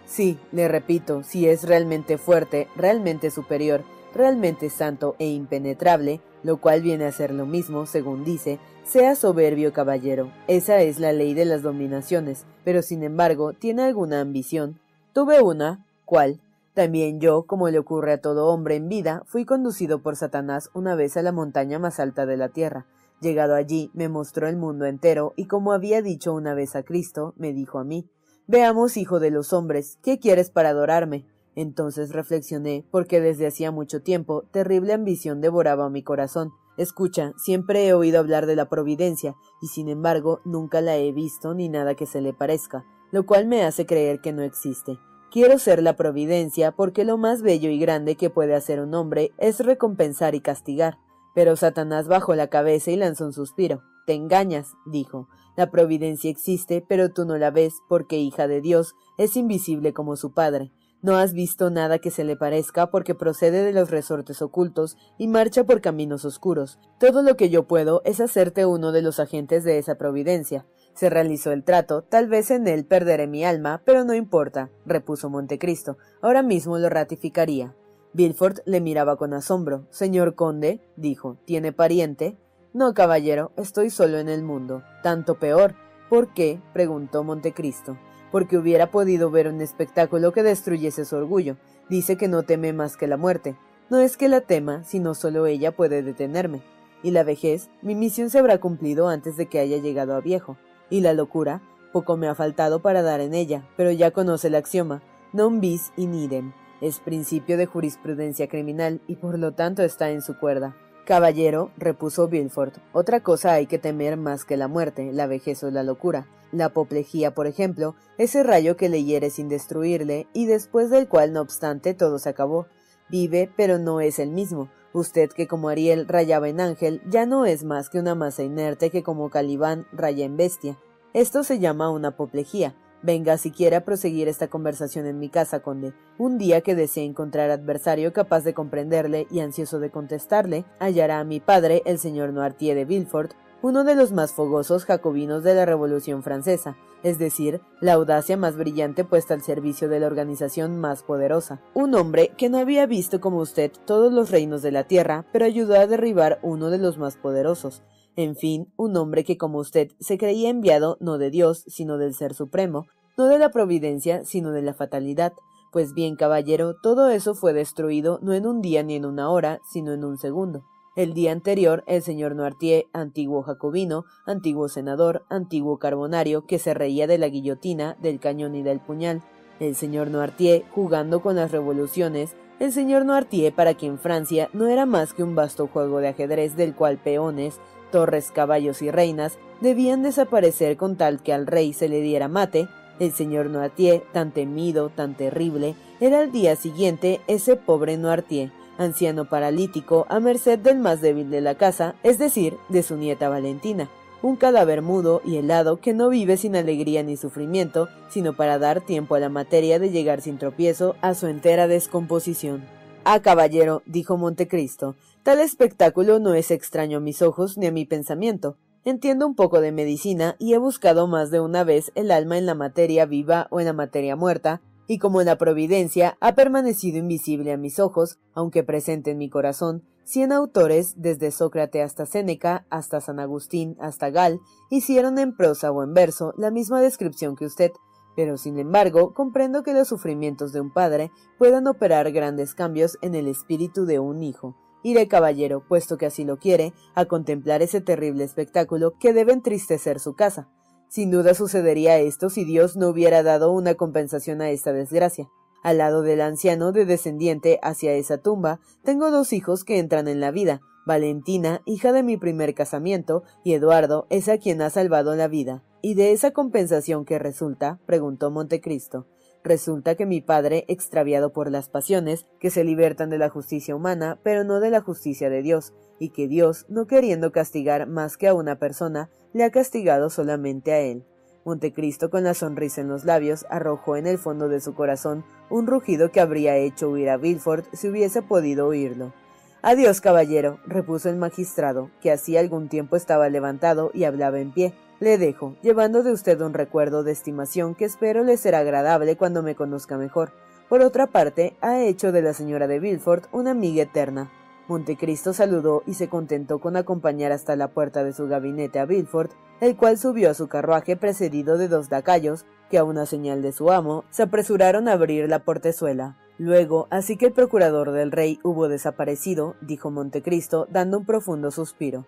[0.06, 3.82] Sí, le repito, si es realmente fuerte, realmente superior,
[4.14, 9.74] realmente santo e impenetrable, lo cual viene a ser lo mismo, según dice, sea soberbio
[9.74, 10.32] caballero.
[10.48, 14.80] Esa es la ley de las dominaciones, pero sin embargo, ¿tiene alguna ambición?
[15.12, 16.40] Tuve una, ¿cuál?
[16.80, 20.96] También yo, como le ocurre a todo hombre en vida, fui conducido por Satanás una
[20.96, 22.86] vez a la montaña más alta de la tierra.
[23.20, 27.34] Llegado allí, me mostró el mundo entero, y como había dicho una vez a Cristo,
[27.36, 28.10] me dijo a mí
[28.48, 31.26] Veamos, hijo de los hombres, ¿qué quieres para adorarme?
[31.54, 36.54] Entonces reflexioné, porque desde hacía mucho tiempo terrible ambición devoraba mi corazón.
[36.78, 41.54] Escucha, siempre he oído hablar de la providencia, y sin embargo nunca la he visto
[41.54, 44.98] ni nada que se le parezca, lo cual me hace creer que no existe.
[45.32, 49.32] Quiero ser la providencia porque lo más bello y grande que puede hacer un hombre
[49.38, 50.98] es recompensar y castigar.
[51.36, 53.84] Pero Satanás bajó la cabeza y lanzó un suspiro.
[54.08, 55.30] Te engañas, dijo.
[55.56, 60.16] La providencia existe, pero tú no la ves porque, hija de Dios, es invisible como
[60.16, 60.72] su Padre.
[61.02, 65.28] No has visto nada que se le parezca porque procede de los resortes ocultos y
[65.28, 66.80] marcha por caminos oscuros.
[67.00, 70.66] Todo lo que yo puedo es hacerte uno de los agentes de esa providencia.
[70.94, 75.30] Se realizó el trato, tal vez en él perderé mi alma, pero no importa, repuso
[75.30, 75.98] Montecristo.
[76.22, 77.76] Ahora mismo lo ratificaría.
[78.12, 79.86] Bilford le miraba con asombro.
[79.92, 82.38] Señor conde, dijo, ¿tiene pariente?
[82.74, 84.84] No, caballero, estoy solo en el mundo.
[85.04, 85.76] Tanto peor.
[86.10, 86.62] ¿Por qué?
[86.74, 87.98] preguntó Montecristo.
[88.32, 91.58] Porque hubiera podido ver un espectáculo que destruyese su orgullo.
[91.90, 93.56] Dice que no teme más que la muerte.
[93.90, 96.62] No es que la tema, sino solo ella puede detenerme.
[97.02, 100.58] Y la vejez, mi misión se habrá cumplido antes de que haya llegado a viejo.
[100.90, 104.56] Y la locura, poco me ha faltado para dar en ella, pero ya conoce el
[104.56, 105.02] axioma,
[105.34, 106.54] non bis in idem.
[106.82, 110.76] Es principio de jurisprudencia criminal y por lo tanto está en su cuerda.
[111.06, 115.72] Caballero, repuso Bilford, otra cosa hay que temer más que la muerte, la vejez o
[115.72, 116.28] la locura.
[116.52, 121.34] La apoplejía, por ejemplo, ese rayo que le hiere sin destruirle y después del cual,
[121.34, 122.68] no obstante, todo se acabó.
[123.10, 124.70] Vive, pero no es el mismo.
[124.94, 128.90] Usted que como Ariel rayaba en ángel, ya no es más que una masa inerte
[128.90, 130.78] que como Calibán raya en bestia.
[131.14, 132.76] Esto se llama una apoplejía.
[133.02, 135.94] Venga si quiere proseguir esta conversación en mi casa, conde.
[136.18, 141.24] Un día que desee encontrar adversario capaz de comprenderle y ansioso de contestarle, hallará a
[141.24, 145.66] mi padre, el señor Noirtier de Villefort, uno de los más fogosos jacobinos de la
[145.66, 151.04] Revolución Francesa, es decir, la audacia más brillante puesta al servicio de la organización más
[151.04, 151.62] poderosa.
[151.74, 155.46] Un hombre que no había visto como usted todos los reinos de la tierra, pero
[155.46, 157.84] ayudó a derribar uno de los más poderosos.
[158.16, 162.14] En fin, un hombre que como usted se creía enviado no de Dios, sino del
[162.14, 165.34] Ser Supremo, no de la providencia, sino de la fatalidad.
[165.72, 169.60] Pues bien, caballero, todo eso fue destruido no en un día ni en una hora,
[169.70, 170.64] sino en un segundo.
[170.96, 177.06] El día anterior, el señor Noirtier, antiguo jacobino, antiguo senador, antiguo carbonario, que se reía
[177.06, 179.22] de la guillotina, del cañón y del puñal.
[179.60, 184.86] El señor Noirtier, jugando con las revoluciones, el señor Noirtier para quien Francia no era
[184.86, 187.60] más que un vasto juego de ajedrez del cual peones,
[187.92, 192.68] torres, caballos y reinas debían desaparecer con tal que al rey se le diera mate,
[193.00, 199.26] el señor Noirtier, tan temido, tan terrible, era al día siguiente ese pobre Noirtier, anciano
[199.26, 203.90] paralítico a merced del más débil de la casa, es decir, de su nieta Valentina,
[204.22, 208.82] un cadáver mudo y helado que no vive sin alegría ni sufrimiento, sino para dar
[208.82, 212.66] tiempo a la materia de llegar sin tropiezo a su entera descomposición.
[213.06, 217.86] Ah, caballero, dijo Montecristo, tal espectáculo no es extraño a mis ojos ni a mi
[217.86, 218.58] pensamiento.
[218.86, 222.46] Entiendo un poco de medicina y he buscado más de una vez el alma en
[222.46, 227.54] la materia viva o en la materia muerta, y como la providencia ha permanecido invisible
[227.54, 233.00] a mis ojos, aunque presente en mi corazón, cien autores, desde Sócrates hasta Séneca, hasta
[233.00, 234.40] San Agustín, hasta Gal,
[234.72, 237.72] hicieron en prosa o en verso la misma descripción que usted,
[238.16, 243.14] pero sin embargo comprendo que los sufrimientos de un padre puedan operar grandes cambios en
[243.14, 244.56] el espíritu de un hijo.
[244.82, 250.00] Iré, caballero, puesto que así lo quiere, a contemplar ese terrible espectáculo que debe entristecer
[250.00, 250.50] su casa.
[250.90, 255.30] Sin duda sucedería esto si Dios no hubiera dado una compensación a esta desgracia.
[255.62, 260.20] Al lado del anciano de descendiente hacia esa tumba, tengo dos hijos que entran en
[260.20, 265.16] la vida, Valentina, hija de mi primer casamiento, y Eduardo es a quien ha salvado
[265.16, 265.64] la vida.
[265.84, 267.80] ¿Y de esa compensación qué resulta?
[267.86, 269.06] preguntó Montecristo.
[269.44, 274.20] Resulta que mi padre, extraviado por las pasiones, que se libertan de la justicia humana,
[274.24, 278.28] pero no de la justicia de Dios, y que Dios, no queriendo castigar más que
[278.28, 281.04] a una persona, le ha castigado solamente a él.
[281.46, 285.68] Montecristo, con la sonrisa en los labios, arrojó en el fondo de su corazón un
[285.68, 289.14] rugido que habría hecho huir a Villefort si hubiese podido oírlo.
[289.62, 294.74] Adiós, caballero, repuso el magistrado, que hacía algún tiempo estaba levantado y hablaba en pie.
[295.00, 299.44] Le dejo, llevando de usted un recuerdo de estimación que espero le será agradable cuando
[299.44, 300.32] me conozca mejor.
[300.70, 304.32] Por otra parte, ha hecho de la señora de Villefort una amiga eterna.
[304.70, 309.32] Montecristo saludó y se contentó con acompañar hasta la puerta de su gabinete a Villefort,
[309.62, 313.52] el cual subió a su carruaje precedido de dos lacayos, que a una señal de
[313.52, 316.18] su amo se apresuraron a abrir la portezuela.
[316.38, 322.06] Luego, así que el procurador del rey hubo desaparecido, dijo Montecristo, dando un profundo suspiro.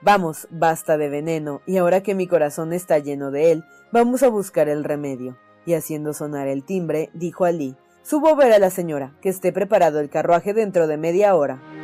[0.00, 4.28] Vamos, basta de veneno, y ahora que mi corazón está lleno de él, vamos a
[4.28, 5.36] buscar el remedio.
[5.66, 9.50] Y haciendo sonar el timbre, dijo Alí, Subo a ver a la señora, que esté
[9.50, 11.83] preparado el carruaje dentro de media hora.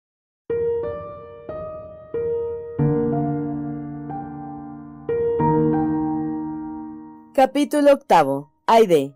[7.33, 8.51] Capítulo octavo.
[8.67, 9.15] Aide.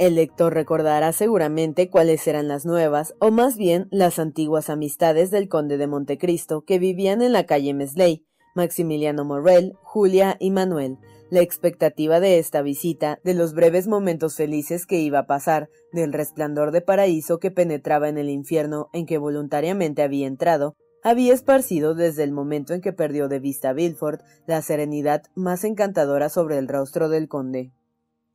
[0.00, 5.48] El lector recordará seguramente cuáles eran las nuevas, o más bien las antiguas amistades del
[5.48, 10.98] conde de Montecristo que vivían en la calle Mesley, Maximiliano Morrel, Julia y Manuel.
[11.30, 16.12] La expectativa de esta visita, de los breves momentos felices que iba a pasar, del
[16.12, 21.94] resplandor de paraíso que penetraba en el infierno en que voluntariamente había entrado, había esparcido
[21.94, 26.58] desde el momento en que perdió de vista a Villefort la serenidad más encantadora sobre
[26.58, 27.72] el rostro del conde.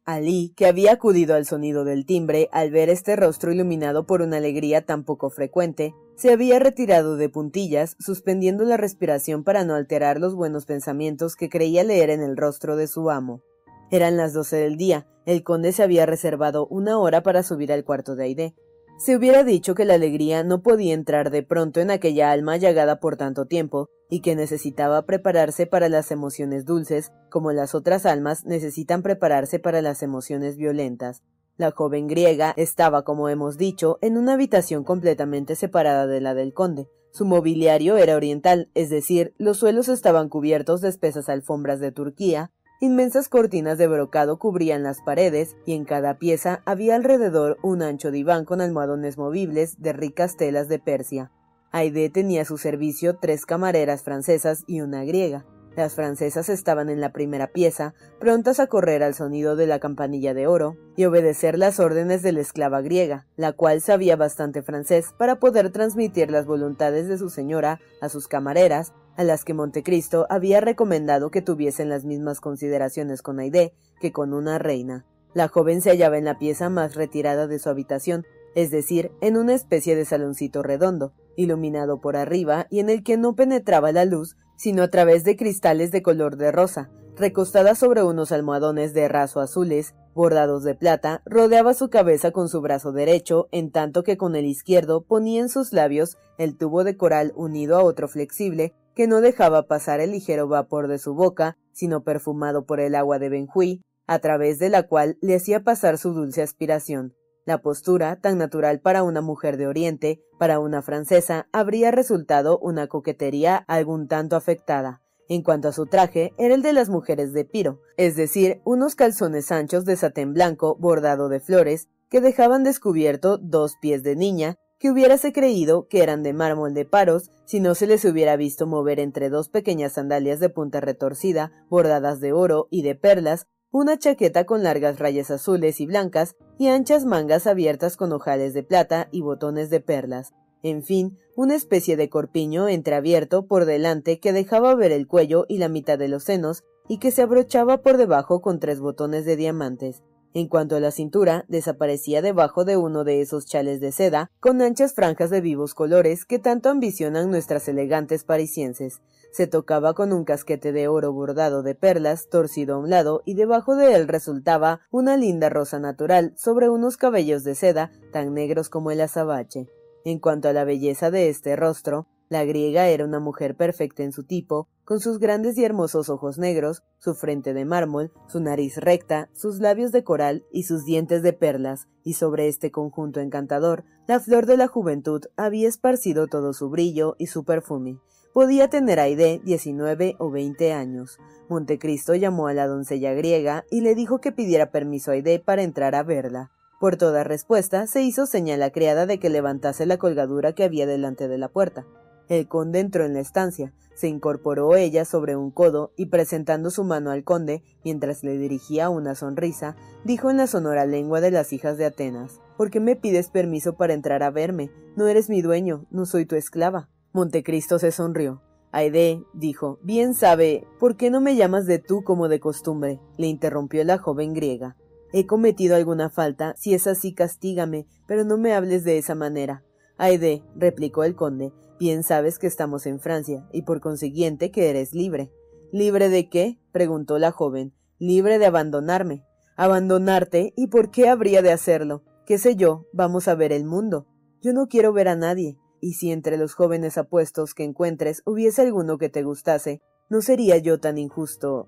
[0.06, 4.38] Alí, que había acudido al sonido del timbre al ver este rostro iluminado por una
[4.38, 10.20] alegría tan poco frecuente, Se había retirado de puntillas, suspendiendo la respiración para no alterar
[10.20, 13.42] los buenos pensamientos que creía leer en el rostro de su amo.
[13.90, 15.08] Eran las doce del día.
[15.26, 18.56] El conde se había reservado una hora para subir al cuarto de Aide.
[18.98, 23.00] Se hubiera dicho que la alegría no podía entrar de pronto en aquella alma llagada
[23.00, 28.46] por tanto tiempo, y que necesitaba prepararse para las emociones dulces, como las otras almas
[28.46, 31.24] necesitan prepararse para las emociones violentas.
[31.58, 36.54] La joven griega estaba, como hemos dicho, en una habitación completamente separada de la del
[36.54, 36.88] conde.
[37.12, 42.52] Su mobiliario era oriental, es decir, los suelos estaban cubiertos de espesas alfombras de Turquía,
[42.80, 48.12] inmensas cortinas de brocado cubrían las paredes, y en cada pieza había alrededor un ancho
[48.12, 51.32] diván con almohadones movibles de ricas telas de Persia.
[51.72, 55.46] Aide tenía a su servicio tres camareras francesas y una griega.
[55.76, 60.36] Las francesas estaban en la primera pieza, prontas a correr al sonido de la campanilla
[60.36, 65.16] de oro y obedecer las órdenes de la esclava griega, la cual sabía bastante francés
[65.18, 70.28] para poder transmitir las voluntades de su señora a sus camareras, a las que Montecristo
[70.30, 75.06] había recomendado que tuviesen las mismas consideraciones con Aide que con una reina.
[75.34, 79.38] La joven se hallaba en la pieza más retirada de su habitación, es decir, en
[79.38, 84.06] una especie de saloncito redondo, iluminado por arriba y en el que no penetraba la
[84.06, 86.90] luz sino a través de cristales de color de rosa.
[87.16, 92.60] Recostada sobre unos almohadones de raso azules, bordados de plata, rodeaba su cabeza con su
[92.60, 96.98] brazo derecho, en tanto que con el izquierdo ponía en sus labios el tubo de
[96.98, 101.56] coral unido a otro flexible que no dejaba pasar el ligero vapor de su boca,
[101.72, 106.00] sino perfumado por el agua de Benjuí, a través de la cual le hacía pasar
[106.00, 107.14] su dulce aspiración.
[107.46, 112.88] La postura, tan natural para una mujer de Oriente, para una francesa, habría resultado una
[112.88, 115.03] coquetería algún tanto afectada.
[115.34, 118.94] En cuanto a su traje, era el de las mujeres de Piro, es decir, unos
[118.94, 124.60] calzones anchos de satén blanco bordado de flores, que dejaban descubierto dos pies de niña,
[124.78, 128.68] que hubiérase creído que eran de mármol de paros si no se les hubiera visto
[128.68, 133.98] mover entre dos pequeñas sandalias de punta retorcida, bordadas de oro y de perlas, una
[133.98, 139.08] chaqueta con largas rayas azules y blancas y anchas mangas abiertas con ojales de plata
[139.12, 140.32] y botones de perlas.
[140.64, 145.60] En fin, una especie de corpiño entreabierto por delante que dejaba ver el cuello y
[145.60, 149.36] la mitad de los senos y que se abrochaba por debajo con tres botones de
[149.36, 150.02] diamantes.
[150.34, 154.62] En cuanto a la cintura, desaparecía debajo de uno de esos chales de seda, con
[154.64, 159.02] anchas franjas de vivos colores que tanto ambicionan nuestras elegantes parisienses
[159.34, 163.34] se tocaba con un casquete de oro bordado de perlas, torcido a un lado, y
[163.34, 168.70] debajo de él resultaba una linda rosa natural sobre unos cabellos de seda tan negros
[168.70, 169.68] como el azabache.
[170.06, 174.12] En cuanto a la belleza de este rostro, la griega era una mujer perfecta en
[174.12, 178.78] su tipo, con sus grandes y hermosos ojos negros, su frente de mármol, su nariz
[178.78, 183.86] recta, sus labios de coral y sus dientes de perlas, y sobre este conjunto encantador,
[184.08, 188.00] la flor de la juventud había esparcido todo su brillo y su perfume.
[188.34, 191.20] Podía tener Aide diecinueve o veinte años.
[191.50, 195.62] Montecristo llamó a la doncella griega y le dijo que pidiera permiso a Aide para
[195.62, 196.52] entrar a verla.
[196.84, 200.86] Por toda respuesta, se hizo señal a criada de que levantase la colgadura que había
[200.86, 201.86] delante de la puerta.
[202.28, 206.84] El conde entró en la estancia, se incorporó ella sobre un codo y presentando su
[206.84, 211.54] mano al conde, mientras le dirigía una sonrisa, dijo en la sonora lengua de las
[211.54, 214.70] hijas de Atenas ¿Por qué me pides permiso para entrar a verme?
[214.98, 216.90] No eres mi dueño, no soy tu esclava.
[217.14, 218.42] Montecristo se sonrió.
[218.74, 223.00] Aide, dijo, bien sabe, ¿por qué no me llamas de tú como de costumbre?
[223.18, 224.76] le interrumpió la joven griega.
[225.14, 229.64] He cometido alguna falta, si es así castígame, pero no me hables de esa manera.
[229.98, 234.94] Aide, replicó el conde, bien sabes que estamos en Francia, y por consiguiente que eres
[234.94, 235.32] libre.
[235.72, 236.60] ¿Libre de qué?
[236.72, 237.74] preguntó la joven.
[238.00, 239.24] Libre de abandonarme.
[239.56, 242.04] Abandonarte, ¿y por qué habría de hacerlo?
[242.26, 242.88] ¿Qué sé yo?
[242.92, 244.08] Vamos a ver el mundo.
[244.42, 248.62] Yo no quiero ver a nadie y si entre los jóvenes apuestos que encuentres hubiese
[248.62, 251.68] alguno que te gustase, no sería yo tan injusto.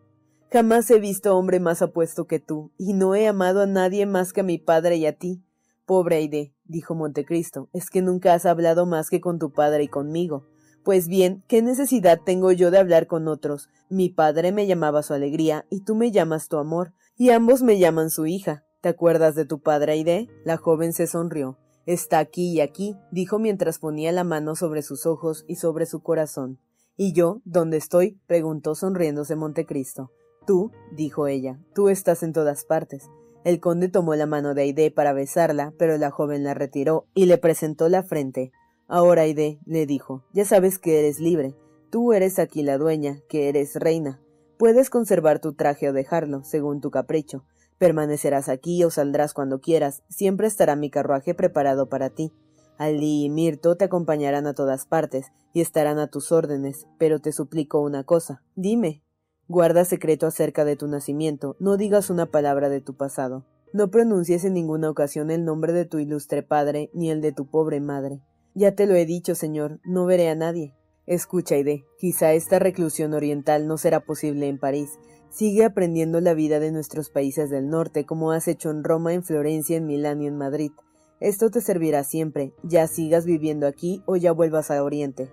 [0.55, 4.31] Jamás he visto hombre más apuesto que tú, y no he amado a nadie más
[4.31, 5.43] que a mi padre y a ti.
[5.85, 9.89] Pobre Aide, dijo Montecristo, es que nunca has hablado más que con tu padre y
[9.89, 10.45] conmigo.
[10.85, 13.67] Pues bien, ¿qué necesidad tengo yo de hablar con otros?
[13.89, 17.77] Mi padre me llamaba su alegría, y tú me llamas tu amor, y ambos me
[17.77, 18.63] llaman su hija.
[18.79, 20.29] ¿Te acuerdas de tu padre, Aide?
[20.45, 21.57] La joven se sonrió.
[21.85, 26.01] Está aquí y aquí, dijo mientras ponía la mano sobre sus ojos y sobre su
[26.01, 26.59] corazón.
[26.95, 28.21] ¿Y yo, dónde estoy?
[28.25, 30.11] preguntó sonriéndose Montecristo.
[30.45, 33.09] Tú, dijo ella, tú estás en todas partes.
[33.43, 37.25] El conde tomó la mano de Aide para besarla, pero la joven la retiró y
[37.25, 38.51] le presentó la frente.
[38.87, 41.55] Ahora, Aide, le dijo, ya sabes que eres libre.
[41.89, 44.21] Tú eres aquí la dueña, que eres reina.
[44.57, 47.45] Puedes conservar tu traje o dejarlo, según tu capricho.
[47.77, 52.31] Permanecerás aquí o saldrás cuando quieras, siempre estará mi carruaje preparado para ti.
[52.77, 57.31] Alí y Mirto te acompañarán a todas partes y estarán a tus órdenes, pero te
[57.31, 58.43] suplico una cosa.
[58.55, 59.04] Dime.
[59.47, 63.45] Guarda secreto acerca de tu nacimiento, no digas una palabra de tu pasado.
[63.73, 67.45] No pronuncies en ninguna ocasión el nombre de tu ilustre padre ni el de tu
[67.45, 68.21] pobre madre.
[68.55, 70.73] Ya te lo he dicho, señor, no veré a nadie.
[71.05, 74.89] Escucha, Ide, quizá esta reclusión oriental no será posible en París.
[75.29, 79.21] Sigue aprendiendo la vida de nuestros países del norte, como has hecho en Roma, en
[79.21, 80.71] Florencia, en Milán y en Madrid.
[81.19, 85.29] Esto te servirá siempre, ya sigas viviendo aquí o ya vuelvas a Oriente.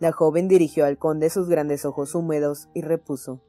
[0.00, 3.40] La joven dirigió al conde sus grandes ojos húmedos y repuso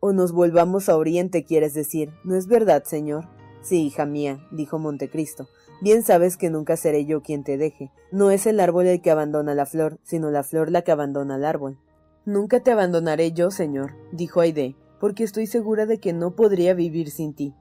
[0.00, 3.28] O nos volvamos a Oriente, quieres decir, ¿no es verdad, señor?
[3.60, 5.48] Sí, hija mía, dijo Montecristo.
[5.82, 7.92] Bien sabes que nunca seré yo quien te deje.
[8.10, 11.34] No es el árbol el que abandona la flor, sino la flor la que abandona
[11.34, 11.78] al árbol.
[12.24, 17.10] Nunca te abandonaré yo, señor, dijo Aide, porque estoy segura de que no podría vivir
[17.10, 17.54] sin ti.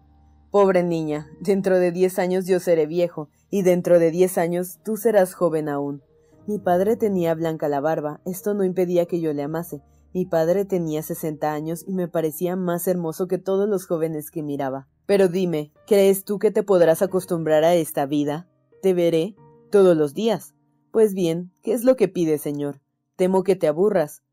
[0.52, 4.97] Pobre niña, dentro de diez años yo seré viejo, y dentro de diez años tú
[4.97, 6.02] serás joven aún.
[6.47, 9.82] Mi padre tenía blanca la barba, esto no impedía que yo le amase.
[10.13, 14.41] Mi padre tenía sesenta años y me parecía más hermoso que todos los jóvenes que
[14.41, 14.88] miraba.
[15.06, 18.48] Pero dime, ¿crees tú que te podrás acostumbrar a esta vida?
[18.82, 19.36] Te veré
[19.72, 20.56] todos los días.
[20.91, 22.82] Pues bien, ¿qué es lo que pides, señor?
[23.15, 24.24] Temo que te aburras.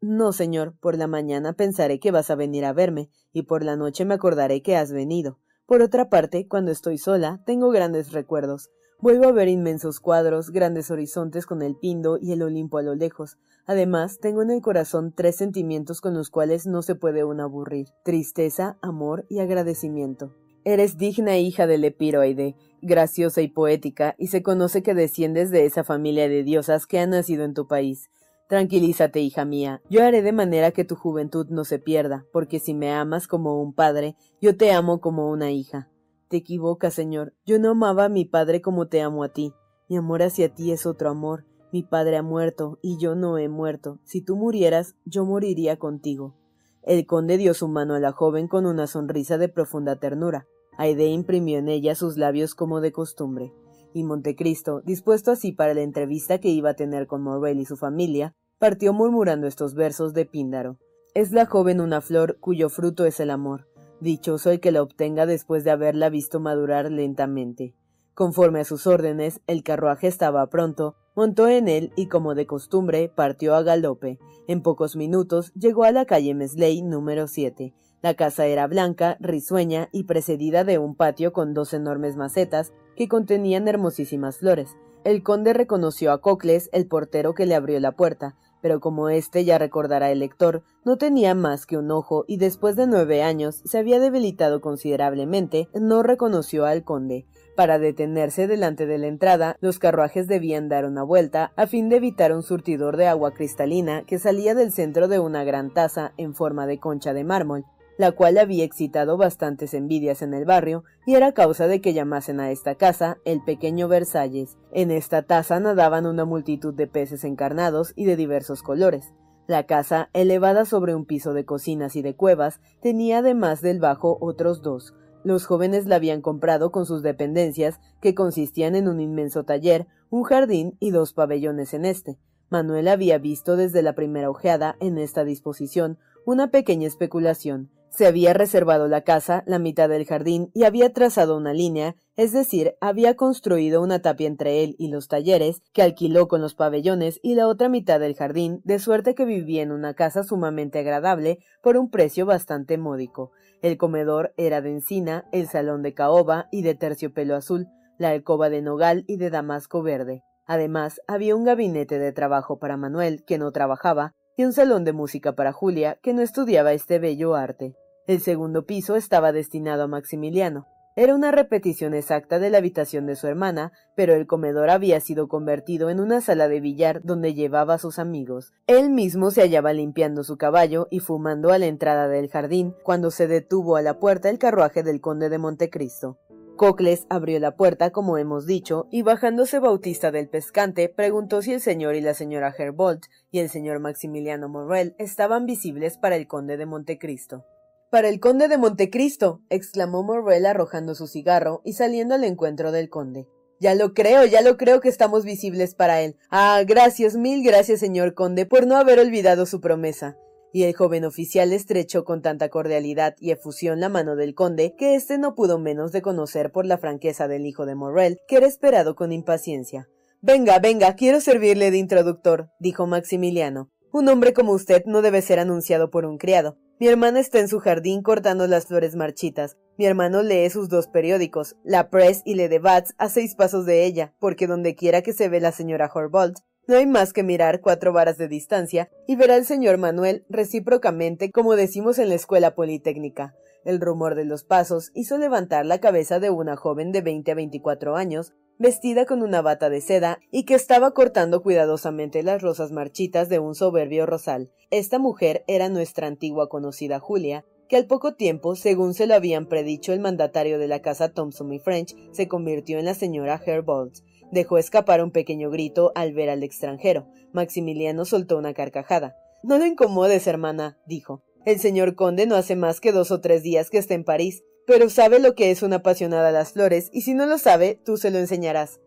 [0.00, 3.76] No, señor, por la mañana pensaré que vas a venir a verme, y por la
[3.76, 5.38] noche me acordaré que has venido.
[5.66, 8.70] Por otra parte, cuando estoy sola, tengo grandes recuerdos.
[8.98, 12.94] Vuelvo a ver inmensos cuadros, grandes horizontes con el Pindo y el Olimpo a lo
[12.94, 13.36] lejos.
[13.66, 17.88] Además, tengo en el corazón tres sentimientos con los cuales no se puede uno aburrir
[18.04, 20.34] tristeza, amor y agradecimiento.
[20.64, 25.84] Eres digna hija del Epiroide, graciosa y poética, y se conoce que desciendes de esa
[25.84, 28.08] familia de diosas que ha nacido en tu país.
[28.48, 32.72] Tranquilízate, hija mía, yo haré de manera que tu juventud no se pierda, porque si
[32.72, 35.88] me amas como un padre, yo te amo como una hija.
[36.28, 39.52] Te equivocas, señor, yo no amaba a mi padre como te amo a ti.
[39.88, 43.48] Mi amor hacia ti es otro amor, mi padre ha muerto y yo no he
[43.48, 44.00] muerto.
[44.02, 46.34] Si tú murieras, yo moriría contigo.
[46.82, 50.46] El conde dio su mano a la joven con una sonrisa de profunda ternura.
[50.78, 53.52] Aide imprimió en ella sus labios como de costumbre.
[53.94, 57.76] Y Montecristo, dispuesto así para la entrevista que iba a tener con Morrel y su
[57.76, 60.78] familia, partió murmurando estos versos de Píndaro.
[61.14, 63.68] Es la joven una flor cuyo fruto es el amor.
[64.00, 67.74] Dichoso el que la obtenga después de haberla visto madurar lentamente.
[68.14, 73.10] Conforme a sus órdenes, el carruaje estaba pronto, montó en él y, como de costumbre,
[73.14, 74.18] partió a galope.
[74.48, 77.74] En pocos minutos llegó a la calle Mesley número 7.
[78.02, 83.08] La casa era blanca, risueña y precedida de un patio con dos enormes macetas que
[83.08, 84.76] contenían hermosísimas flores.
[85.04, 89.44] El conde reconoció a Cocles, el portero que le abrió la puerta, pero como éste
[89.44, 93.62] ya recordará el lector, no tenía más que un ojo y después de nueve años
[93.64, 97.26] se había debilitado considerablemente, no reconoció al conde.
[97.56, 101.96] Para detenerse delante de la entrada, los carruajes debían dar una vuelta a fin de
[101.96, 106.34] evitar un surtidor de agua cristalina que salía del centro de una gran taza en
[106.34, 107.64] forma de concha de mármol,
[107.98, 112.40] la cual había excitado bastantes envidias en el barrio y era causa de que llamasen
[112.40, 114.58] a esta casa el pequeño Versalles.
[114.72, 119.12] En esta taza nadaban una multitud de peces encarnados y de diversos colores.
[119.46, 124.18] La casa, elevada sobre un piso de cocinas y de cuevas, tenía además del bajo
[124.20, 124.94] otros dos,
[125.26, 130.22] los jóvenes la habían comprado con sus dependencias, que consistían en un inmenso taller, un
[130.22, 132.16] jardín y dos pabellones en este.
[132.48, 137.72] Manuel había visto desde la primera ojeada en esta disposición una pequeña especulación.
[137.90, 142.32] Se había reservado la casa, la mitad del jardín, y había trazado una línea, es
[142.32, 147.20] decir, había construido una tapia entre él y los talleres, que alquiló con los pabellones
[147.22, 151.38] y la otra mitad del jardín, de suerte que vivía en una casa sumamente agradable
[151.62, 153.32] por un precio bastante módico.
[153.62, 157.66] El comedor era de encina, el salón de caoba y de terciopelo azul,
[157.98, 160.22] la alcoba de nogal y de damasco verde.
[160.46, 164.92] Además, había un gabinete de trabajo para Manuel, que no trabajaba, y un salón de
[164.92, 167.74] música para Julia, que no estudiaba este bello arte.
[168.06, 170.68] El segundo piso estaba destinado a Maximiliano.
[170.98, 175.28] Era una repetición exacta de la habitación de su hermana, pero el comedor había sido
[175.28, 178.54] convertido en una sala de billar donde llevaba a sus amigos.
[178.66, 183.10] Él mismo se hallaba limpiando su caballo y fumando a la entrada del jardín cuando
[183.10, 186.18] se detuvo a la puerta el carruaje del conde de Montecristo.
[186.56, 191.60] Cocles abrió la puerta, como hemos dicho, y bajándose Bautista del pescante, preguntó si el
[191.60, 196.56] señor y la señora Herbold y el señor Maximiliano Morrel estaban visibles para el conde
[196.56, 197.44] de Montecristo.
[197.90, 202.88] Para el conde de Montecristo, exclamó Morrel arrojando su cigarro y saliendo al encuentro del
[202.90, 203.28] conde.
[203.60, 206.16] Ya lo creo, ya lo creo que estamos visibles para él.
[206.30, 210.16] Ah, gracias, mil gracias, señor conde, por no haber olvidado su promesa.
[210.56, 214.94] Y el joven oficial estrechó con tanta cordialidad y efusión la mano del conde que
[214.94, 218.46] éste no pudo menos de conocer por la franqueza del hijo de Morrel, que era
[218.46, 219.86] esperado con impaciencia.
[220.22, 223.68] Venga, venga, quiero servirle de introductor, dijo Maximiliano.
[223.92, 226.56] Un hombre como usted no debe ser anunciado por un criado.
[226.80, 229.58] Mi hermana está en su jardín cortando las flores marchitas.
[229.76, 233.84] Mi hermano lee sus dos periódicos, La Press y Le Debats, a seis pasos de
[233.84, 237.60] ella, porque donde quiera que se ve la señora Horbolt, no hay más que mirar
[237.60, 242.54] cuatro varas de distancia y ver al señor Manuel recíprocamente, como decimos en la escuela
[242.54, 243.34] politécnica.
[243.64, 247.34] El rumor de los pasos hizo levantar la cabeza de una joven de veinte a
[247.34, 252.70] veinticuatro años, vestida con una bata de seda y que estaba cortando cuidadosamente las rosas
[252.72, 254.50] marchitas de un soberbio rosal.
[254.70, 259.46] Esta mujer era nuestra antigua conocida Julia, que al poco tiempo, según se lo habían
[259.46, 263.94] predicho el mandatario de la casa Thompson y French, se convirtió en la señora Herbold.
[264.30, 267.08] Dejó escapar un pequeño grito al ver al extranjero.
[267.32, 269.16] Maximiliano soltó una carcajada.
[269.42, 271.22] No lo incomodes, hermana, dijo.
[271.44, 274.42] El señor conde no hace más que dos o tres días que está en París
[274.66, 277.80] pero sabe lo que es una apasionada a las flores, y si no lo sabe,
[277.84, 278.80] tú se lo enseñarás.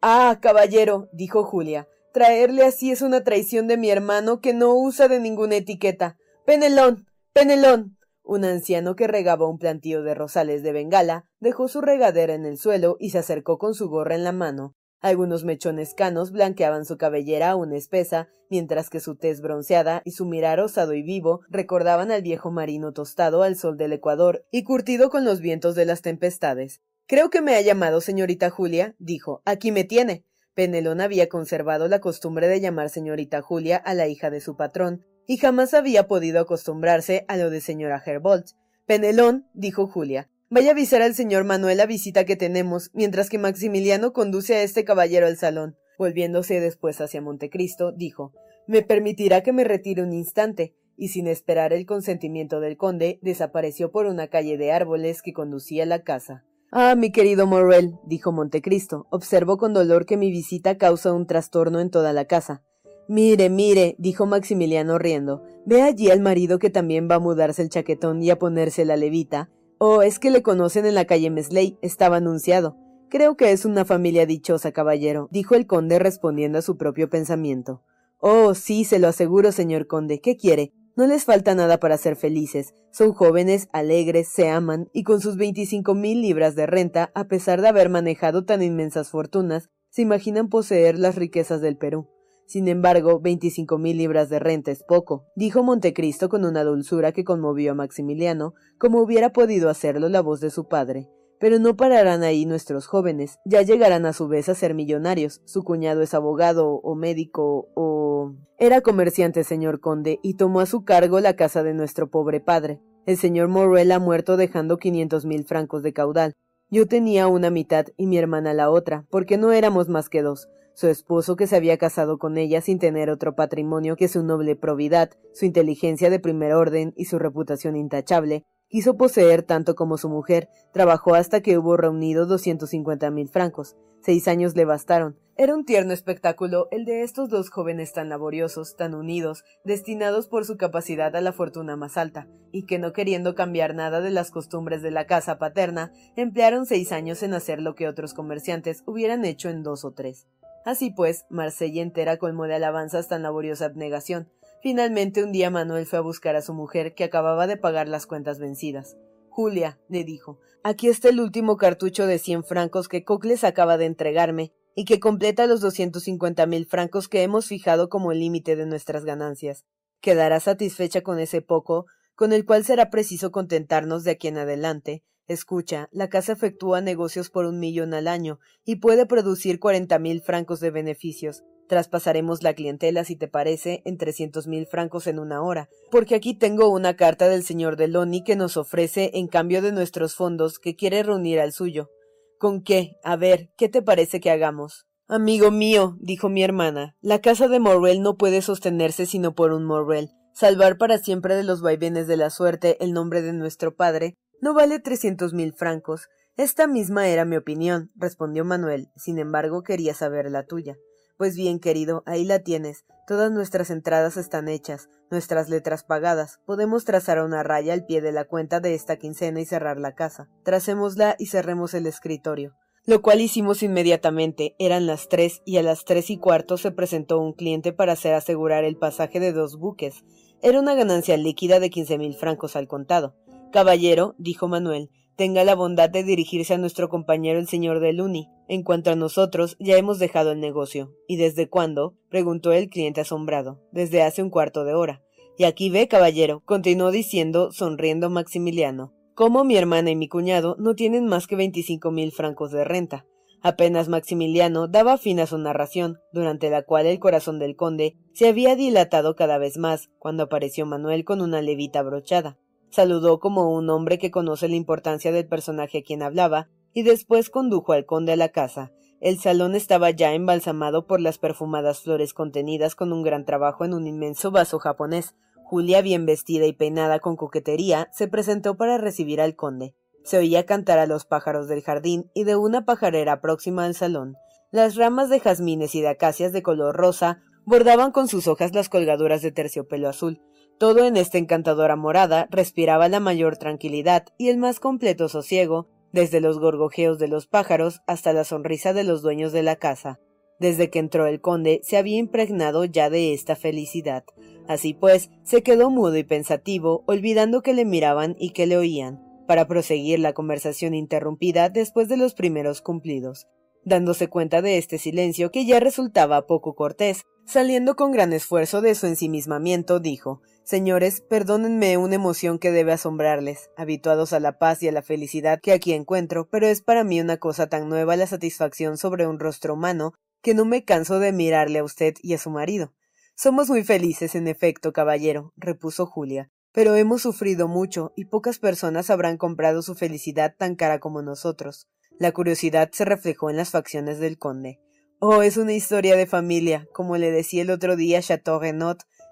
[0.00, 5.08] Ah, caballero, dijo Julia, traerle así es una traición de mi hermano que no usa
[5.08, 6.16] de ninguna etiqueta.
[6.46, 7.06] Penelón.
[7.32, 7.95] Penelón.
[8.28, 12.58] Un anciano que regaba un plantío de rosales de bengala dejó su regadera en el
[12.58, 14.74] suelo y se acercó con su gorra en la mano.
[15.00, 20.24] Algunos mechones canos blanqueaban su cabellera aún espesa, mientras que su tez bronceada y su
[20.24, 25.08] mirar osado y vivo recordaban al viejo marino tostado al sol del Ecuador y curtido
[25.08, 26.80] con los vientos de las tempestades.
[27.06, 29.40] Creo que me ha llamado señorita Julia, dijo.
[29.44, 30.24] Aquí me tiene.
[30.54, 35.04] Penelón había conservado la costumbre de llamar señorita Julia a la hija de su patrón,
[35.26, 38.44] y jamás había podido acostumbrarse a lo de señora Herbold.
[38.86, 43.38] Penelón, dijo Julia, Vaya a avisar al señor Manuel la visita que tenemos, mientras que
[43.38, 45.76] Maximiliano conduce a este caballero al salón.
[45.98, 48.32] Volviéndose después hacia Montecristo, dijo
[48.68, 53.90] Me permitirá que me retire un instante, y sin esperar el consentimiento del conde, desapareció
[53.90, 56.44] por una calle de árboles que conducía a la casa.
[56.70, 61.80] Ah, mi querido Morrel, dijo Montecristo, observo con dolor que mi visita causa un trastorno
[61.80, 62.62] en toda la casa.
[63.08, 67.68] Mire, mire, dijo Maximiliano riendo, ve allí al marido que también va a mudarse el
[67.68, 71.76] chaquetón y a ponerse la levita, Oh, es que le conocen en la calle Mesley.
[71.82, 72.78] Estaba anunciado.
[73.10, 77.82] Creo que es una familia dichosa, caballero, dijo el conde respondiendo a su propio pensamiento.
[78.18, 80.20] Oh, sí, se lo aseguro, señor conde.
[80.20, 80.72] ¿Qué quiere?
[80.96, 82.72] No les falta nada para ser felices.
[82.90, 87.60] Son jóvenes, alegres, se aman, y con sus veinticinco mil libras de renta, a pesar
[87.60, 92.08] de haber manejado tan inmensas fortunas, se imaginan poseer las riquezas del Perú.
[92.46, 97.24] Sin embargo, veinticinco mil libras de renta es poco, dijo Montecristo con una dulzura que
[97.24, 101.10] conmovió a Maximiliano, como hubiera podido hacerlo la voz de su padre.
[101.38, 105.42] Pero no pararán ahí nuestros jóvenes, ya llegarán a su vez a ser millonarios.
[105.44, 108.32] Su cuñado es abogado o médico o...
[108.58, 112.80] Era comerciante, señor conde, y tomó a su cargo la casa de nuestro pobre padre.
[113.04, 116.32] El señor Morrel ha muerto dejando quinientos mil francos de caudal.
[116.70, 120.48] Yo tenía una mitad y mi hermana la otra, porque no éramos más que dos.
[120.76, 124.56] Su esposo, que se había casado con ella sin tener otro patrimonio que su noble
[124.56, 130.10] probidad, su inteligencia de primer orden y su reputación intachable, quiso poseer tanto como su
[130.10, 133.74] mujer, trabajó hasta que hubo reunido doscientos cincuenta mil francos.
[134.02, 135.18] Seis años le bastaron.
[135.38, 140.44] Era un tierno espectáculo el de estos dos jóvenes tan laboriosos, tan unidos, destinados por
[140.44, 144.30] su capacidad a la fortuna más alta, y que no queriendo cambiar nada de las
[144.30, 149.24] costumbres de la casa paterna, emplearon seis años en hacer lo que otros comerciantes hubieran
[149.24, 150.26] hecho en dos o tres.
[150.66, 154.28] Así pues, Marsella entera colmó de alabanzas tan laboriosa abnegación.
[154.62, 158.06] Finalmente un día Manuel fue a buscar a su mujer, que acababa de pagar las
[158.06, 158.96] cuentas vencidas.
[159.30, 163.84] Julia, le dijo, aquí está el último cartucho de cien francos que Cocles acaba de
[163.84, 168.56] entregarme, y que completa los doscientos cincuenta mil francos que hemos fijado como el límite
[168.56, 169.64] de nuestras ganancias.
[170.00, 171.86] Quedará satisfecha con ese poco,
[172.16, 177.30] con el cual será preciso contentarnos de aquí en adelante, Escucha, la casa efectúa negocios
[177.30, 181.42] por un millón al año y puede producir cuarenta mil francos de beneficios.
[181.68, 186.34] Traspasaremos la clientela, si te parece, en trescientos mil francos en una hora, porque aquí
[186.34, 190.76] tengo una carta del señor Deloni que nos ofrece, en cambio de nuestros fondos, que
[190.76, 191.90] quiere reunir al suyo.
[192.38, 192.92] ¿Con qué?
[193.02, 194.86] A ver, ¿qué te parece que hagamos?
[195.08, 199.64] Amigo mío, dijo mi hermana, la casa de Morrel no puede sostenerse sino por un
[199.64, 200.10] Morrel.
[200.34, 204.54] Salvar para siempre de los vaivenes de la suerte el nombre de nuestro padre no
[204.54, 206.08] vale trescientos mil francos.
[206.36, 208.88] Esta misma era mi opinión, respondió Manuel.
[208.96, 210.76] Sin embargo, quería saber la tuya.
[211.16, 212.84] Pues bien, querido, ahí la tienes.
[213.06, 216.40] Todas nuestras entradas están hechas, nuestras letras pagadas.
[216.44, 219.94] Podemos trazar una raya al pie de la cuenta de esta quincena y cerrar la
[219.94, 220.28] casa.
[220.44, 222.52] Tracémosla y cerremos el escritorio.
[222.84, 224.54] Lo cual hicimos inmediatamente.
[224.58, 228.12] Eran las tres y a las tres y cuarto se presentó un cliente para hacer
[228.12, 230.04] asegurar el pasaje de dos buques.
[230.42, 233.16] Era una ganancia líquida de quince mil francos al contado.
[233.56, 238.28] Caballero, dijo Manuel, tenga la bondad de dirigirse a nuestro compañero el señor de Luni.
[238.48, 240.92] En cuanto a nosotros, ya hemos dejado el negocio.
[241.08, 241.96] ¿Y desde cuándo?
[242.10, 243.62] preguntó el cliente asombrado.
[243.72, 245.02] Desde hace un cuarto de hora.
[245.38, 250.74] Y aquí ve, caballero, continuó diciendo, sonriendo Maximiliano, como mi hermana y mi cuñado no
[250.74, 253.06] tienen más que veinticinco mil francos de renta.
[253.40, 258.28] Apenas Maximiliano daba fin a su narración, durante la cual el corazón del conde se
[258.28, 262.36] había dilatado cada vez más, cuando apareció Manuel con una levita brochada.
[262.70, 267.30] Saludó como un hombre que conoce la importancia del personaje a quien hablaba, y después
[267.30, 268.72] condujo al conde a la casa.
[269.00, 273.74] El salón estaba ya embalsamado por las perfumadas flores contenidas con un gran trabajo en
[273.74, 275.14] un inmenso vaso japonés.
[275.44, 279.74] Julia, bien vestida y peinada con coquetería, se presentó para recibir al conde.
[280.04, 284.16] Se oía cantar a los pájaros del jardín y de una pajarera próxima al salón.
[284.50, 288.68] Las ramas de jazmines y de acacias de color rosa bordaban con sus hojas las
[288.68, 290.20] colgaduras de terciopelo azul.
[290.58, 296.20] Todo en esta encantadora morada respiraba la mayor tranquilidad y el más completo sosiego, desde
[296.20, 300.00] los gorgojeos de los pájaros hasta la sonrisa de los dueños de la casa.
[300.38, 304.04] Desde que entró el conde se había impregnado ya de esta felicidad.
[304.48, 309.02] Así pues, se quedó mudo y pensativo, olvidando que le miraban y que le oían
[309.26, 313.26] para proseguir la conversación interrumpida después de los primeros cumplidos.
[313.64, 318.74] Dándose cuenta de este silencio que ya resultaba poco cortés, saliendo con gran esfuerzo de
[318.76, 324.68] su ensimismamiento, dijo Señores, perdónenme una emoción que debe asombrarles, habituados a la paz y
[324.68, 328.06] a la felicidad que aquí encuentro, pero es para mí una cosa tan nueva la
[328.06, 332.18] satisfacción sobre un rostro humano que no me canso de mirarle a usted y a
[332.18, 332.72] su marido.
[333.16, 338.88] Somos muy felices, en efecto, caballero, repuso Julia, pero hemos sufrido mucho y pocas personas
[338.88, 341.66] habrán comprado su felicidad tan cara como nosotros.
[341.98, 344.60] La curiosidad se reflejó en las facciones del conde.
[345.00, 348.38] Oh, es una historia de familia, como le decía el otro día Chateau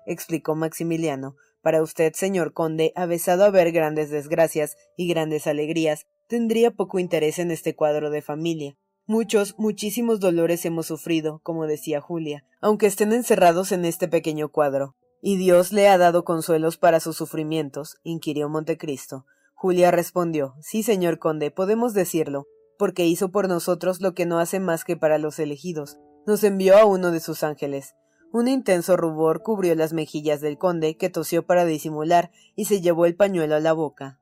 [0.06, 1.36] explicó Maximiliano.
[1.62, 7.38] Para usted, señor conde, avesado a ver grandes desgracias y grandes alegrías, tendría poco interés
[7.38, 8.76] en este cuadro de familia.
[9.06, 14.96] Muchos, muchísimos dolores hemos sufrido, como decía Julia, aunque estén encerrados en este pequeño cuadro.
[15.20, 17.96] ¿Y Dios le ha dado consuelos para sus sufrimientos?
[18.02, 19.24] inquirió Montecristo.
[19.54, 22.46] Julia respondió Sí, señor conde, podemos decirlo,
[22.78, 25.98] porque hizo por nosotros lo que no hace más que para los elegidos.
[26.26, 27.94] Nos envió a uno de sus ángeles.
[28.34, 33.06] Un intenso rubor cubrió las mejillas del conde, que tosió para disimular, y se llevó
[33.06, 34.18] el pañuelo a la boca.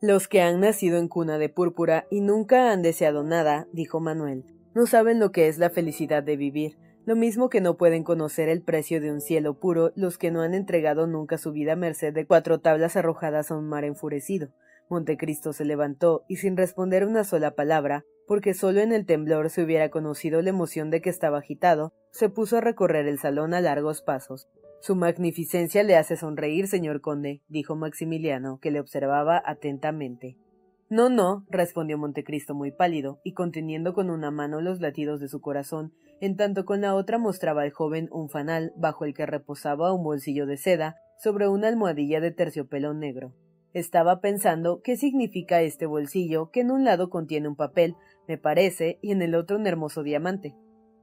[0.00, 4.46] Los que han nacido en cuna de púrpura y nunca han deseado nada, dijo Manuel,
[4.74, 8.48] no saben lo que es la felicidad de vivir lo mismo que no pueden conocer
[8.48, 11.76] el precio de un cielo puro los que no han entregado nunca su vida a
[11.76, 14.50] merced de cuatro tablas arrojadas a un mar enfurecido.
[14.88, 19.60] Montecristo se levantó y sin responder una sola palabra, porque solo en el temblor se
[19.60, 23.60] hubiera conocido la emoción de que estaba agitado, se puso a recorrer el salón a
[23.60, 24.48] largos pasos.
[24.80, 30.36] Su magnificencia le hace sonreír, señor conde, dijo Maximiliano, que le observaba atentamente.
[30.88, 35.40] No, no, respondió Montecristo muy pálido, y conteniendo con una mano los latidos de su
[35.40, 39.92] corazón, en tanto con la otra mostraba al joven un fanal bajo el que reposaba
[39.92, 43.34] un bolsillo de seda sobre una almohadilla de terciopelo negro.
[43.72, 47.94] Estaba pensando qué significa este bolsillo que en un lado contiene un papel,
[48.28, 50.54] me parece, y en el otro un hermoso diamante.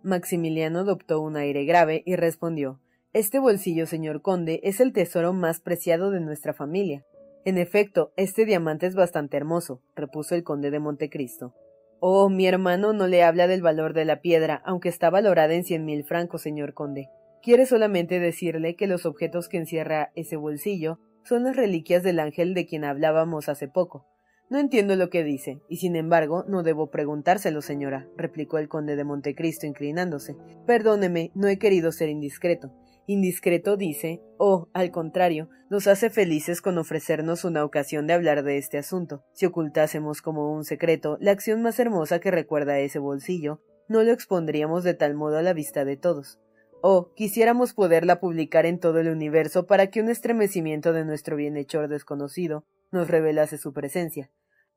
[0.03, 2.79] Maximiliano adoptó un aire grave y respondió
[3.13, 7.03] Este bolsillo, señor conde, es el tesoro más preciado de nuestra familia.
[7.45, 11.53] En efecto, este diamante es bastante hermoso, repuso el conde de Montecristo.
[11.99, 15.63] Oh, mi hermano no le habla del valor de la piedra, aunque está valorada en
[15.63, 17.09] cien mil francos, señor conde.
[17.41, 22.53] Quiere solamente decirle que los objetos que encierra ese bolsillo son las reliquias del ángel
[22.53, 24.05] de quien hablábamos hace poco.
[24.49, 28.95] No entiendo lo que dice, y sin embargo no debo preguntárselo, señora, replicó el conde
[28.95, 30.37] de Montecristo inclinándose.
[30.65, 32.71] Perdóneme, no he querido ser indiscreto.
[33.07, 38.57] Indiscreto dice, o, al contrario, nos hace felices con ofrecernos una ocasión de hablar de
[38.57, 39.23] este asunto.
[39.33, 44.13] Si ocultásemos como un secreto la acción más hermosa que recuerda ese bolsillo, no lo
[44.13, 46.39] expondríamos de tal modo a la vista de todos.
[46.81, 51.89] O quisiéramos poderla publicar en todo el universo para que un estremecimiento de nuestro bienhechor
[51.89, 54.31] desconocido nos revelase su presencia.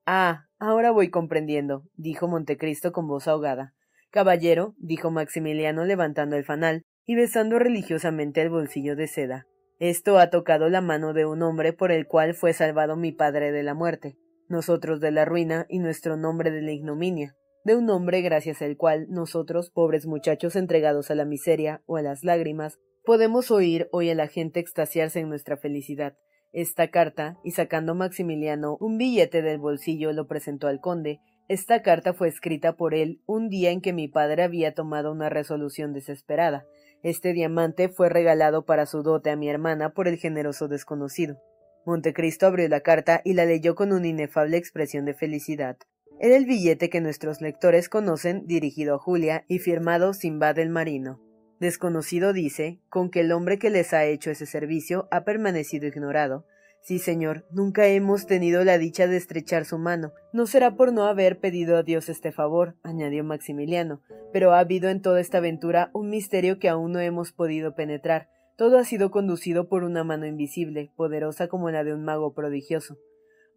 [0.07, 3.75] Ah, ahora voy comprendiendo, dijo Montecristo con voz ahogada.
[4.11, 9.47] Caballero, dijo Maximiliano levantando el fanal, y besando religiosamente el bolsillo de seda.
[9.79, 13.51] Esto ha tocado la mano de un hombre por el cual fue salvado mi padre
[13.51, 14.17] de la muerte,
[14.49, 17.35] nosotros de la ruina y nuestro nombre de la ignominia,
[17.65, 22.03] de un hombre gracias al cual nosotros, pobres muchachos entregados a la miseria o a
[22.03, 26.17] las lágrimas, podemos oír hoy a la gente extasiarse en nuestra felicidad.
[26.53, 31.21] Esta carta, y sacando Maximiliano un billete del bolsillo, lo presentó al conde.
[31.49, 35.29] Esta carta fue escrita por él un día en que mi padre había tomado una
[35.29, 36.65] resolución desesperada,
[37.03, 41.39] este diamante fue regalado para su dote a mi hermana por el generoso desconocido.
[41.87, 45.79] Montecristo abrió la carta y la leyó con una inefable expresión de felicidad.
[46.21, 51.21] Era el billete que nuestros lectores conocen dirigido a Julia y firmado Simbad el Marino.
[51.61, 56.47] Desconocido dice, con que el hombre que les ha hecho ese servicio ha permanecido ignorado.
[56.81, 60.15] Sí, señor, nunca hemos tenido la dicha de estrechar su mano.
[60.33, 64.01] No será por no haber pedido a Dios este favor, añadió Maximiliano,
[64.33, 68.31] pero ha habido en toda esta aventura un misterio que aún no hemos podido penetrar.
[68.57, 72.97] Todo ha sido conducido por una mano invisible, poderosa como la de un mago prodigioso.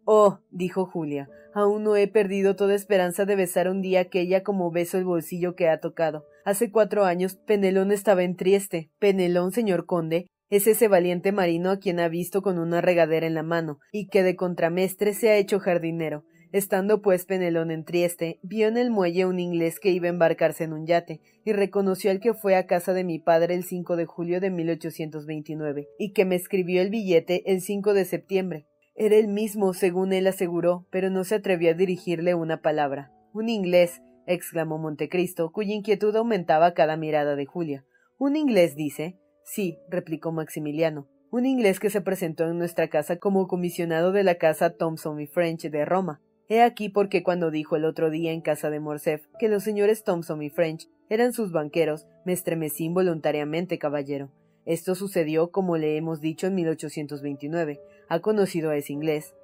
[0.06, 4.70] Oh, dijo Julia, aún no he perdido toda esperanza de besar un día aquella como
[4.70, 6.26] beso el bolsillo que ha tocado.
[6.44, 8.90] Hace cuatro años Penelón estaba en Trieste.
[8.98, 13.34] Penelón, señor conde, es ese valiente marino a quien ha visto con una regadera en
[13.34, 16.24] la mano, y que de contramestre se ha hecho jardinero.
[16.52, 20.64] Estando pues Penelón en Trieste, vio en el muelle un inglés que iba a embarcarse
[20.64, 23.96] en un yate, y reconoció al que fue a casa de mi padre el 5
[23.96, 28.66] de julio de 1829, y que me escribió el billete el 5 de septiembre.
[28.94, 33.12] Era el mismo, según él aseguró, pero no se atrevió a dirigirle una palabra.
[33.32, 37.84] Un inglés, exclamó Montecristo, cuya inquietud aumentaba cada mirada de Julia.
[38.18, 39.18] ¿Un inglés, dice?
[39.44, 44.36] Sí, replicó Maximiliano un inglés que se presentó en nuestra casa como comisionado de la
[44.36, 46.20] casa Thomson y French de Roma.
[46.48, 49.64] He aquí por qué cuando dijo el otro día en casa de Morcerf que los
[49.64, 54.30] señores Thompson y French eran sus banqueros, me estremecí involuntariamente, caballero.
[54.66, 57.80] Esto sucedió, como le hemos dicho, en 1829.
[58.08, 59.34] Ha conocido a ese inglés.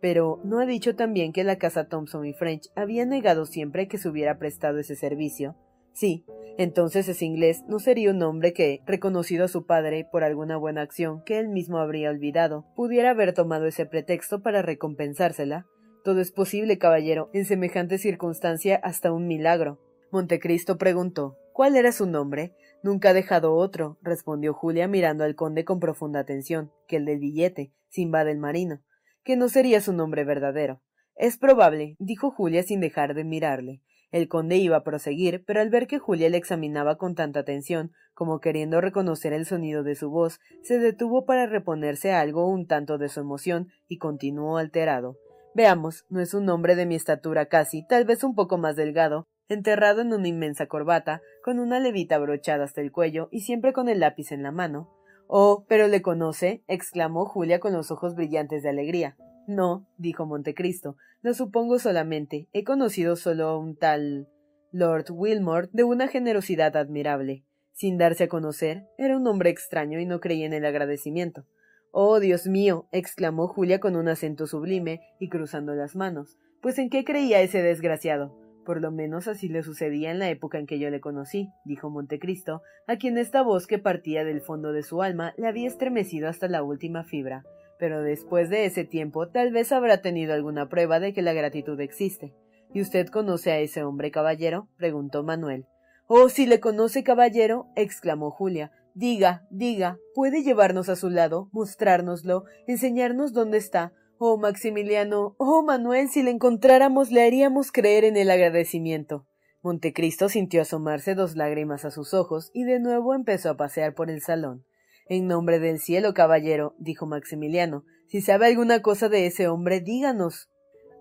[0.00, 3.98] Pero ¿no ha dicho también que la casa Thompson y French había negado siempre que
[3.98, 5.56] se hubiera prestado ese servicio?
[5.92, 6.24] Sí,
[6.58, 10.82] entonces ese inglés no sería un hombre que, reconocido a su padre por alguna buena
[10.82, 15.66] acción que él mismo habría olvidado, pudiera haber tomado ese pretexto para recompensársela.
[16.04, 19.80] Todo es posible, caballero, en semejante circunstancia hasta un milagro.
[20.12, 22.54] Montecristo preguntó ¿Cuál era su nombre?
[22.82, 27.18] Nunca ha dejado otro, respondió Julia mirando al conde con profunda atención, que el del
[27.18, 28.80] billete, Simba del marino,
[29.24, 30.80] que no sería su nombre verdadero.
[31.16, 33.82] Es probable, dijo Julia sin dejar de mirarle.
[34.10, 37.92] El conde iba a proseguir, pero al ver que Julia le examinaba con tanta atención,
[38.14, 42.96] como queriendo reconocer el sonido de su voz, se detuvo para reponerse algo un tanto
[42.96, 45.18] de su emoción y continuó alterado.
[45.54, 49.26] Veamos, no es un hombre de mi estatura casi, tal vez un poco más delgado,
[49.48, 53.88] enterrado en una inmensa corbata, con una levita brochada hasta el cuello y siempre con
[53.88, 54.90] el lápiz en la mano.
[55.26, 59.16] Oh, pero le conoce, exclamó Julia con los ojos brillantes de alegría.
[59.46, 62.48] No, dijo Montecristo, lo supongo solamente.
[62.52, 64.28] He conocido solo a un tal
[64.72, 67.44] Lord Wilmore de una generosidad admirable.
[67.72, 71.46] Sin darse a conocer, era un hombre extraño y no creía en el agradecimiento.
[71.90, 72.88] Oh, Dios mío.
[72.92, 76.38] exclamó Julia con un acento sublime y cruzando las manos.
[76.60, 78.47] Pues en qué creía ese desgraciado.
[78.68, 81.88] Por lo menos así le sucedía en la época en que yo le conocí, dijo
[81.88, 86.28] Montecristo, a quien esta voz que partía del fondo de su alma le había estremecido
[86.28, 87.44] hasta la última fibra.
[87.78, 91.80] Pero después de ese tiempo tal vez habrá tenido alguna prueba de que la gratitud
[91.80, 92.34] existe.
[92.74, 94.68] ¿Y usted conoce a ese hombre caballero?
[94.76, 95.64] preguntó Manuel.
[96.06, 102.44] Oh, si le conoce caballero, exclamó Julia, Diga, diga, puede llevarnos a su lado, mostrárnoslo,
[102.66, 103.94] enseñarnos dónde está.
[104.20, 109.24] Oh, Maximiliano, oh, Manuel, si le encontráramos le haríamos creer en el agradecimiento.
[109.62, 114.10] Montecristo sintió asomarse dos lágrimas a sus ojos y de nuevo empezó a pasear por
[114.10, 114.64] el salón.
[115.08, 120.48] En nombre del cielo, caballero, dijo Maximiliano, si sabe alguna cosa de ese hombre, díganos.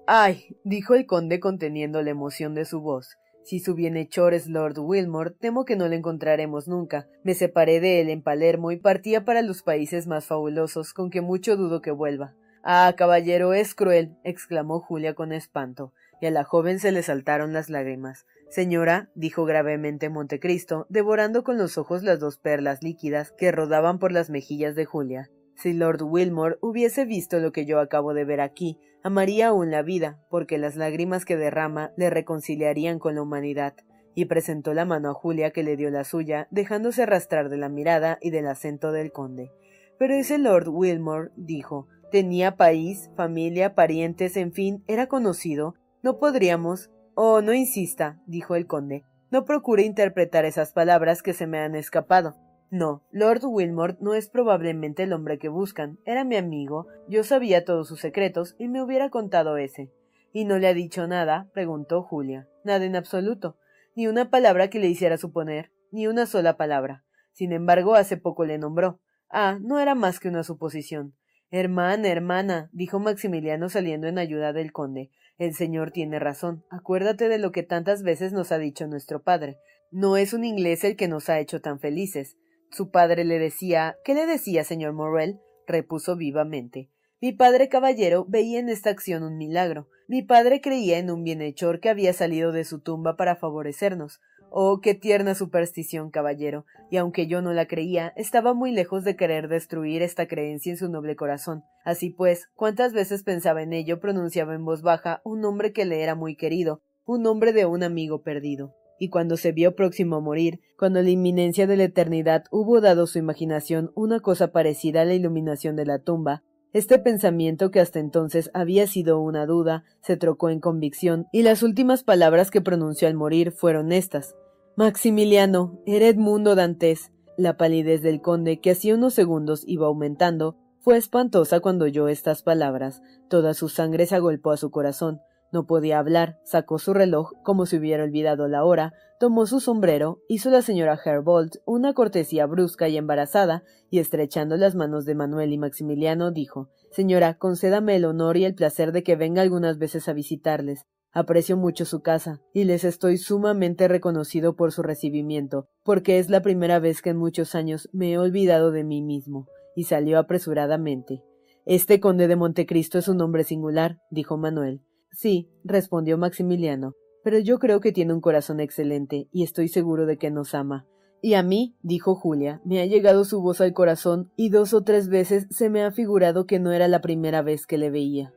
[0.06, 3.18] Ay, dijo el conde conteniendo la emoción de su voz.
[3.44, 7.08] Si su bienhechor es Lord Wilmore, temo que no le encontraremos nunca.
[7.24, 11.22] Me separé de él en Palermo y partía para los países más fabulosos, con que
[11.22, 12.36] mucho dudo que vuelva.
[12.70, 17.54] Ah, caballero, es cruel, exclamó Julia con espanto, y a la joven se le saltaron
[17.54, 18.26] las lágrimas.
[18.50, 24.12] Señora, dijo gravemente Montecristo, devorando con los ojos las dos perlas líquidas que rodaban por
[24.12, 25.30] las mejillas de Julia.
[25.56, 29.82] Si Lord Wilmore hubiese visto lo que yo acabo de ver aquí, amaría aún la
[29.82, 33.76] vida, porque las lágrimas que derrama le reconciliarían con la humanidad,
[34.14, 37.70] y presentó la mano a Julia que le dio la suya, dejándose arrastrar de la
[37.70, 39.54] mirada y del acento del conde.
[39.98, 45.76] Pero ese Lord Wilmore, dijo, tenía país, familia, parientes, en fin, era conocido.
[46.04, 46.90] No podríamos.
[47.16, 49.04] Oh, no insista, dijo el conde.
[49.30, 52.36] No procure interpretar esas palabras que se me han escapado.
[52.70, 56.00] No, Lord Wilmore no es probablemente el hombre que buscan.
[56.06, 59.92] Era mi amigo, yo sabía todos sus secretos y me hubiera contado ese.
[60.34, 61.50] ¿Y no le ha dicho nada?
[61.54, 62.48] preguntó Julia.
[62.64, 63.58] Nada en absoluto.
[63.96, 67.04] Ni una palabra que le hiciera suponer, ni una sola palabra.
[67.32, 69.00] Sin embargo, hace poco le nombró.
[69.30, 71.16] Ah, no era más que una suposición.
[71.50, 75.12] Hermana, hermana, dijo Maximiliano saliendo en ayuda del conde.
[75.38, 76.66] El señor tiene razón.
[76.70, 79.58] Acuérdate de lo que tantas veces nos ha dicho nuestro padre.
[79.90, 82.36] No es un inglés el que nos ha hecho tan felices.
[82.70, 85.40] Su padre le decía ¿Qué le decía, señor Morrel?
[85.68, 86.90] repuso vivamente.
[87.22, 89.88] Mi padre caballero veía en esta acción un milagro.
[90.08, 94.20] Mi padre creía en un bienhechor que había salido de su tumba para favorecernos.
[94.50, 96.66] Oh, qué tierna superstición, caballero.
[96.90, 100.78] Y aunque yo no la creía, estaba muy lejos de querer destruir esta creencia en
[100.78, 101.64] su noble corazón.
[101.84, 106.02] Así pues, cuántas veces pensaba en ello, pronunciaba en voz baja un nombre que le
[106.02, 108.74] era muy querido, un nombre de un amigo perdido.
[109.00, 113.06] Y cuando se vio próximo a morir, cuando la inminencia de la eternidad hubo dado
[113.06, 116.44] su imaginación una cosa parecida a la iluminación de la tumba,
[116.78, 121.64] este pensamiento que hasta entonces había sido una duda se trocó en convicción, y las
[121.64, 124.36] últimas palabras que pronunció al morir fueron estas
[124.76, 127.12] Maximiliano, era Edmundo Dantes.
[127.36, 132.44] La palidez del conde, que hacía unos segundos iba aumentando, fue espantosa cuando oyó estas
[132.44, 133.02] palabras.
[133.28, 135.20] Toda su sangre se agolpó a su corazón.
[135.52, 140.22] No podía hablar, sacó su reloj como si hubiera olvidado la hora, tomó su sombrero,
[140.28, 145.54] hizo la señora Herbold una cortesía brusca y embarazada, y estrechando las manos de Manuel
[145.54, 150.10] y Maximiliano, dijo Señora, concédame el honor y el placer de que venga algunas veces
[150.10, 150.86] a visitarles.
[151.14, 156.42] Aprecio mucho su casa, y les estoy sumamente reconocido por su recibimiento, porque es la
[156.42, 159.48] primera vez que en muchos años me he olvidado de mí mismo.
[159.76, 161.24] Y salió apresuradamente.
[161.66, 164.82] Este conde de Montecristo es un hombre singular, dijo Manuel.
[165.12, 166.94] Sí, respondió Maximiliano,
[167.24, 170.86] pero yo creo que tiene un corazón excelente y estoy seguro de que nos ama.
[171.22, 174.84] Y a mí, dijo Julia, me ha llegado su voz al corazón y dos o
[174.84, 178.34] tres veces se me ha figurado que no era la primera vez que le veía.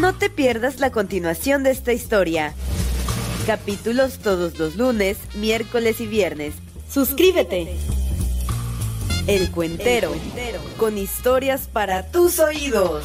[0.00, 2.52] No te pierdas la continuación de esta historia.
[3.46, 6.54] Capítulos todos los lunes, miércoles y viernes.
[6.90, 7.76] Suscríbete.
[9.26, 10.12] El Cuentero,
[10.78, 13.04] con historias para tus oídos.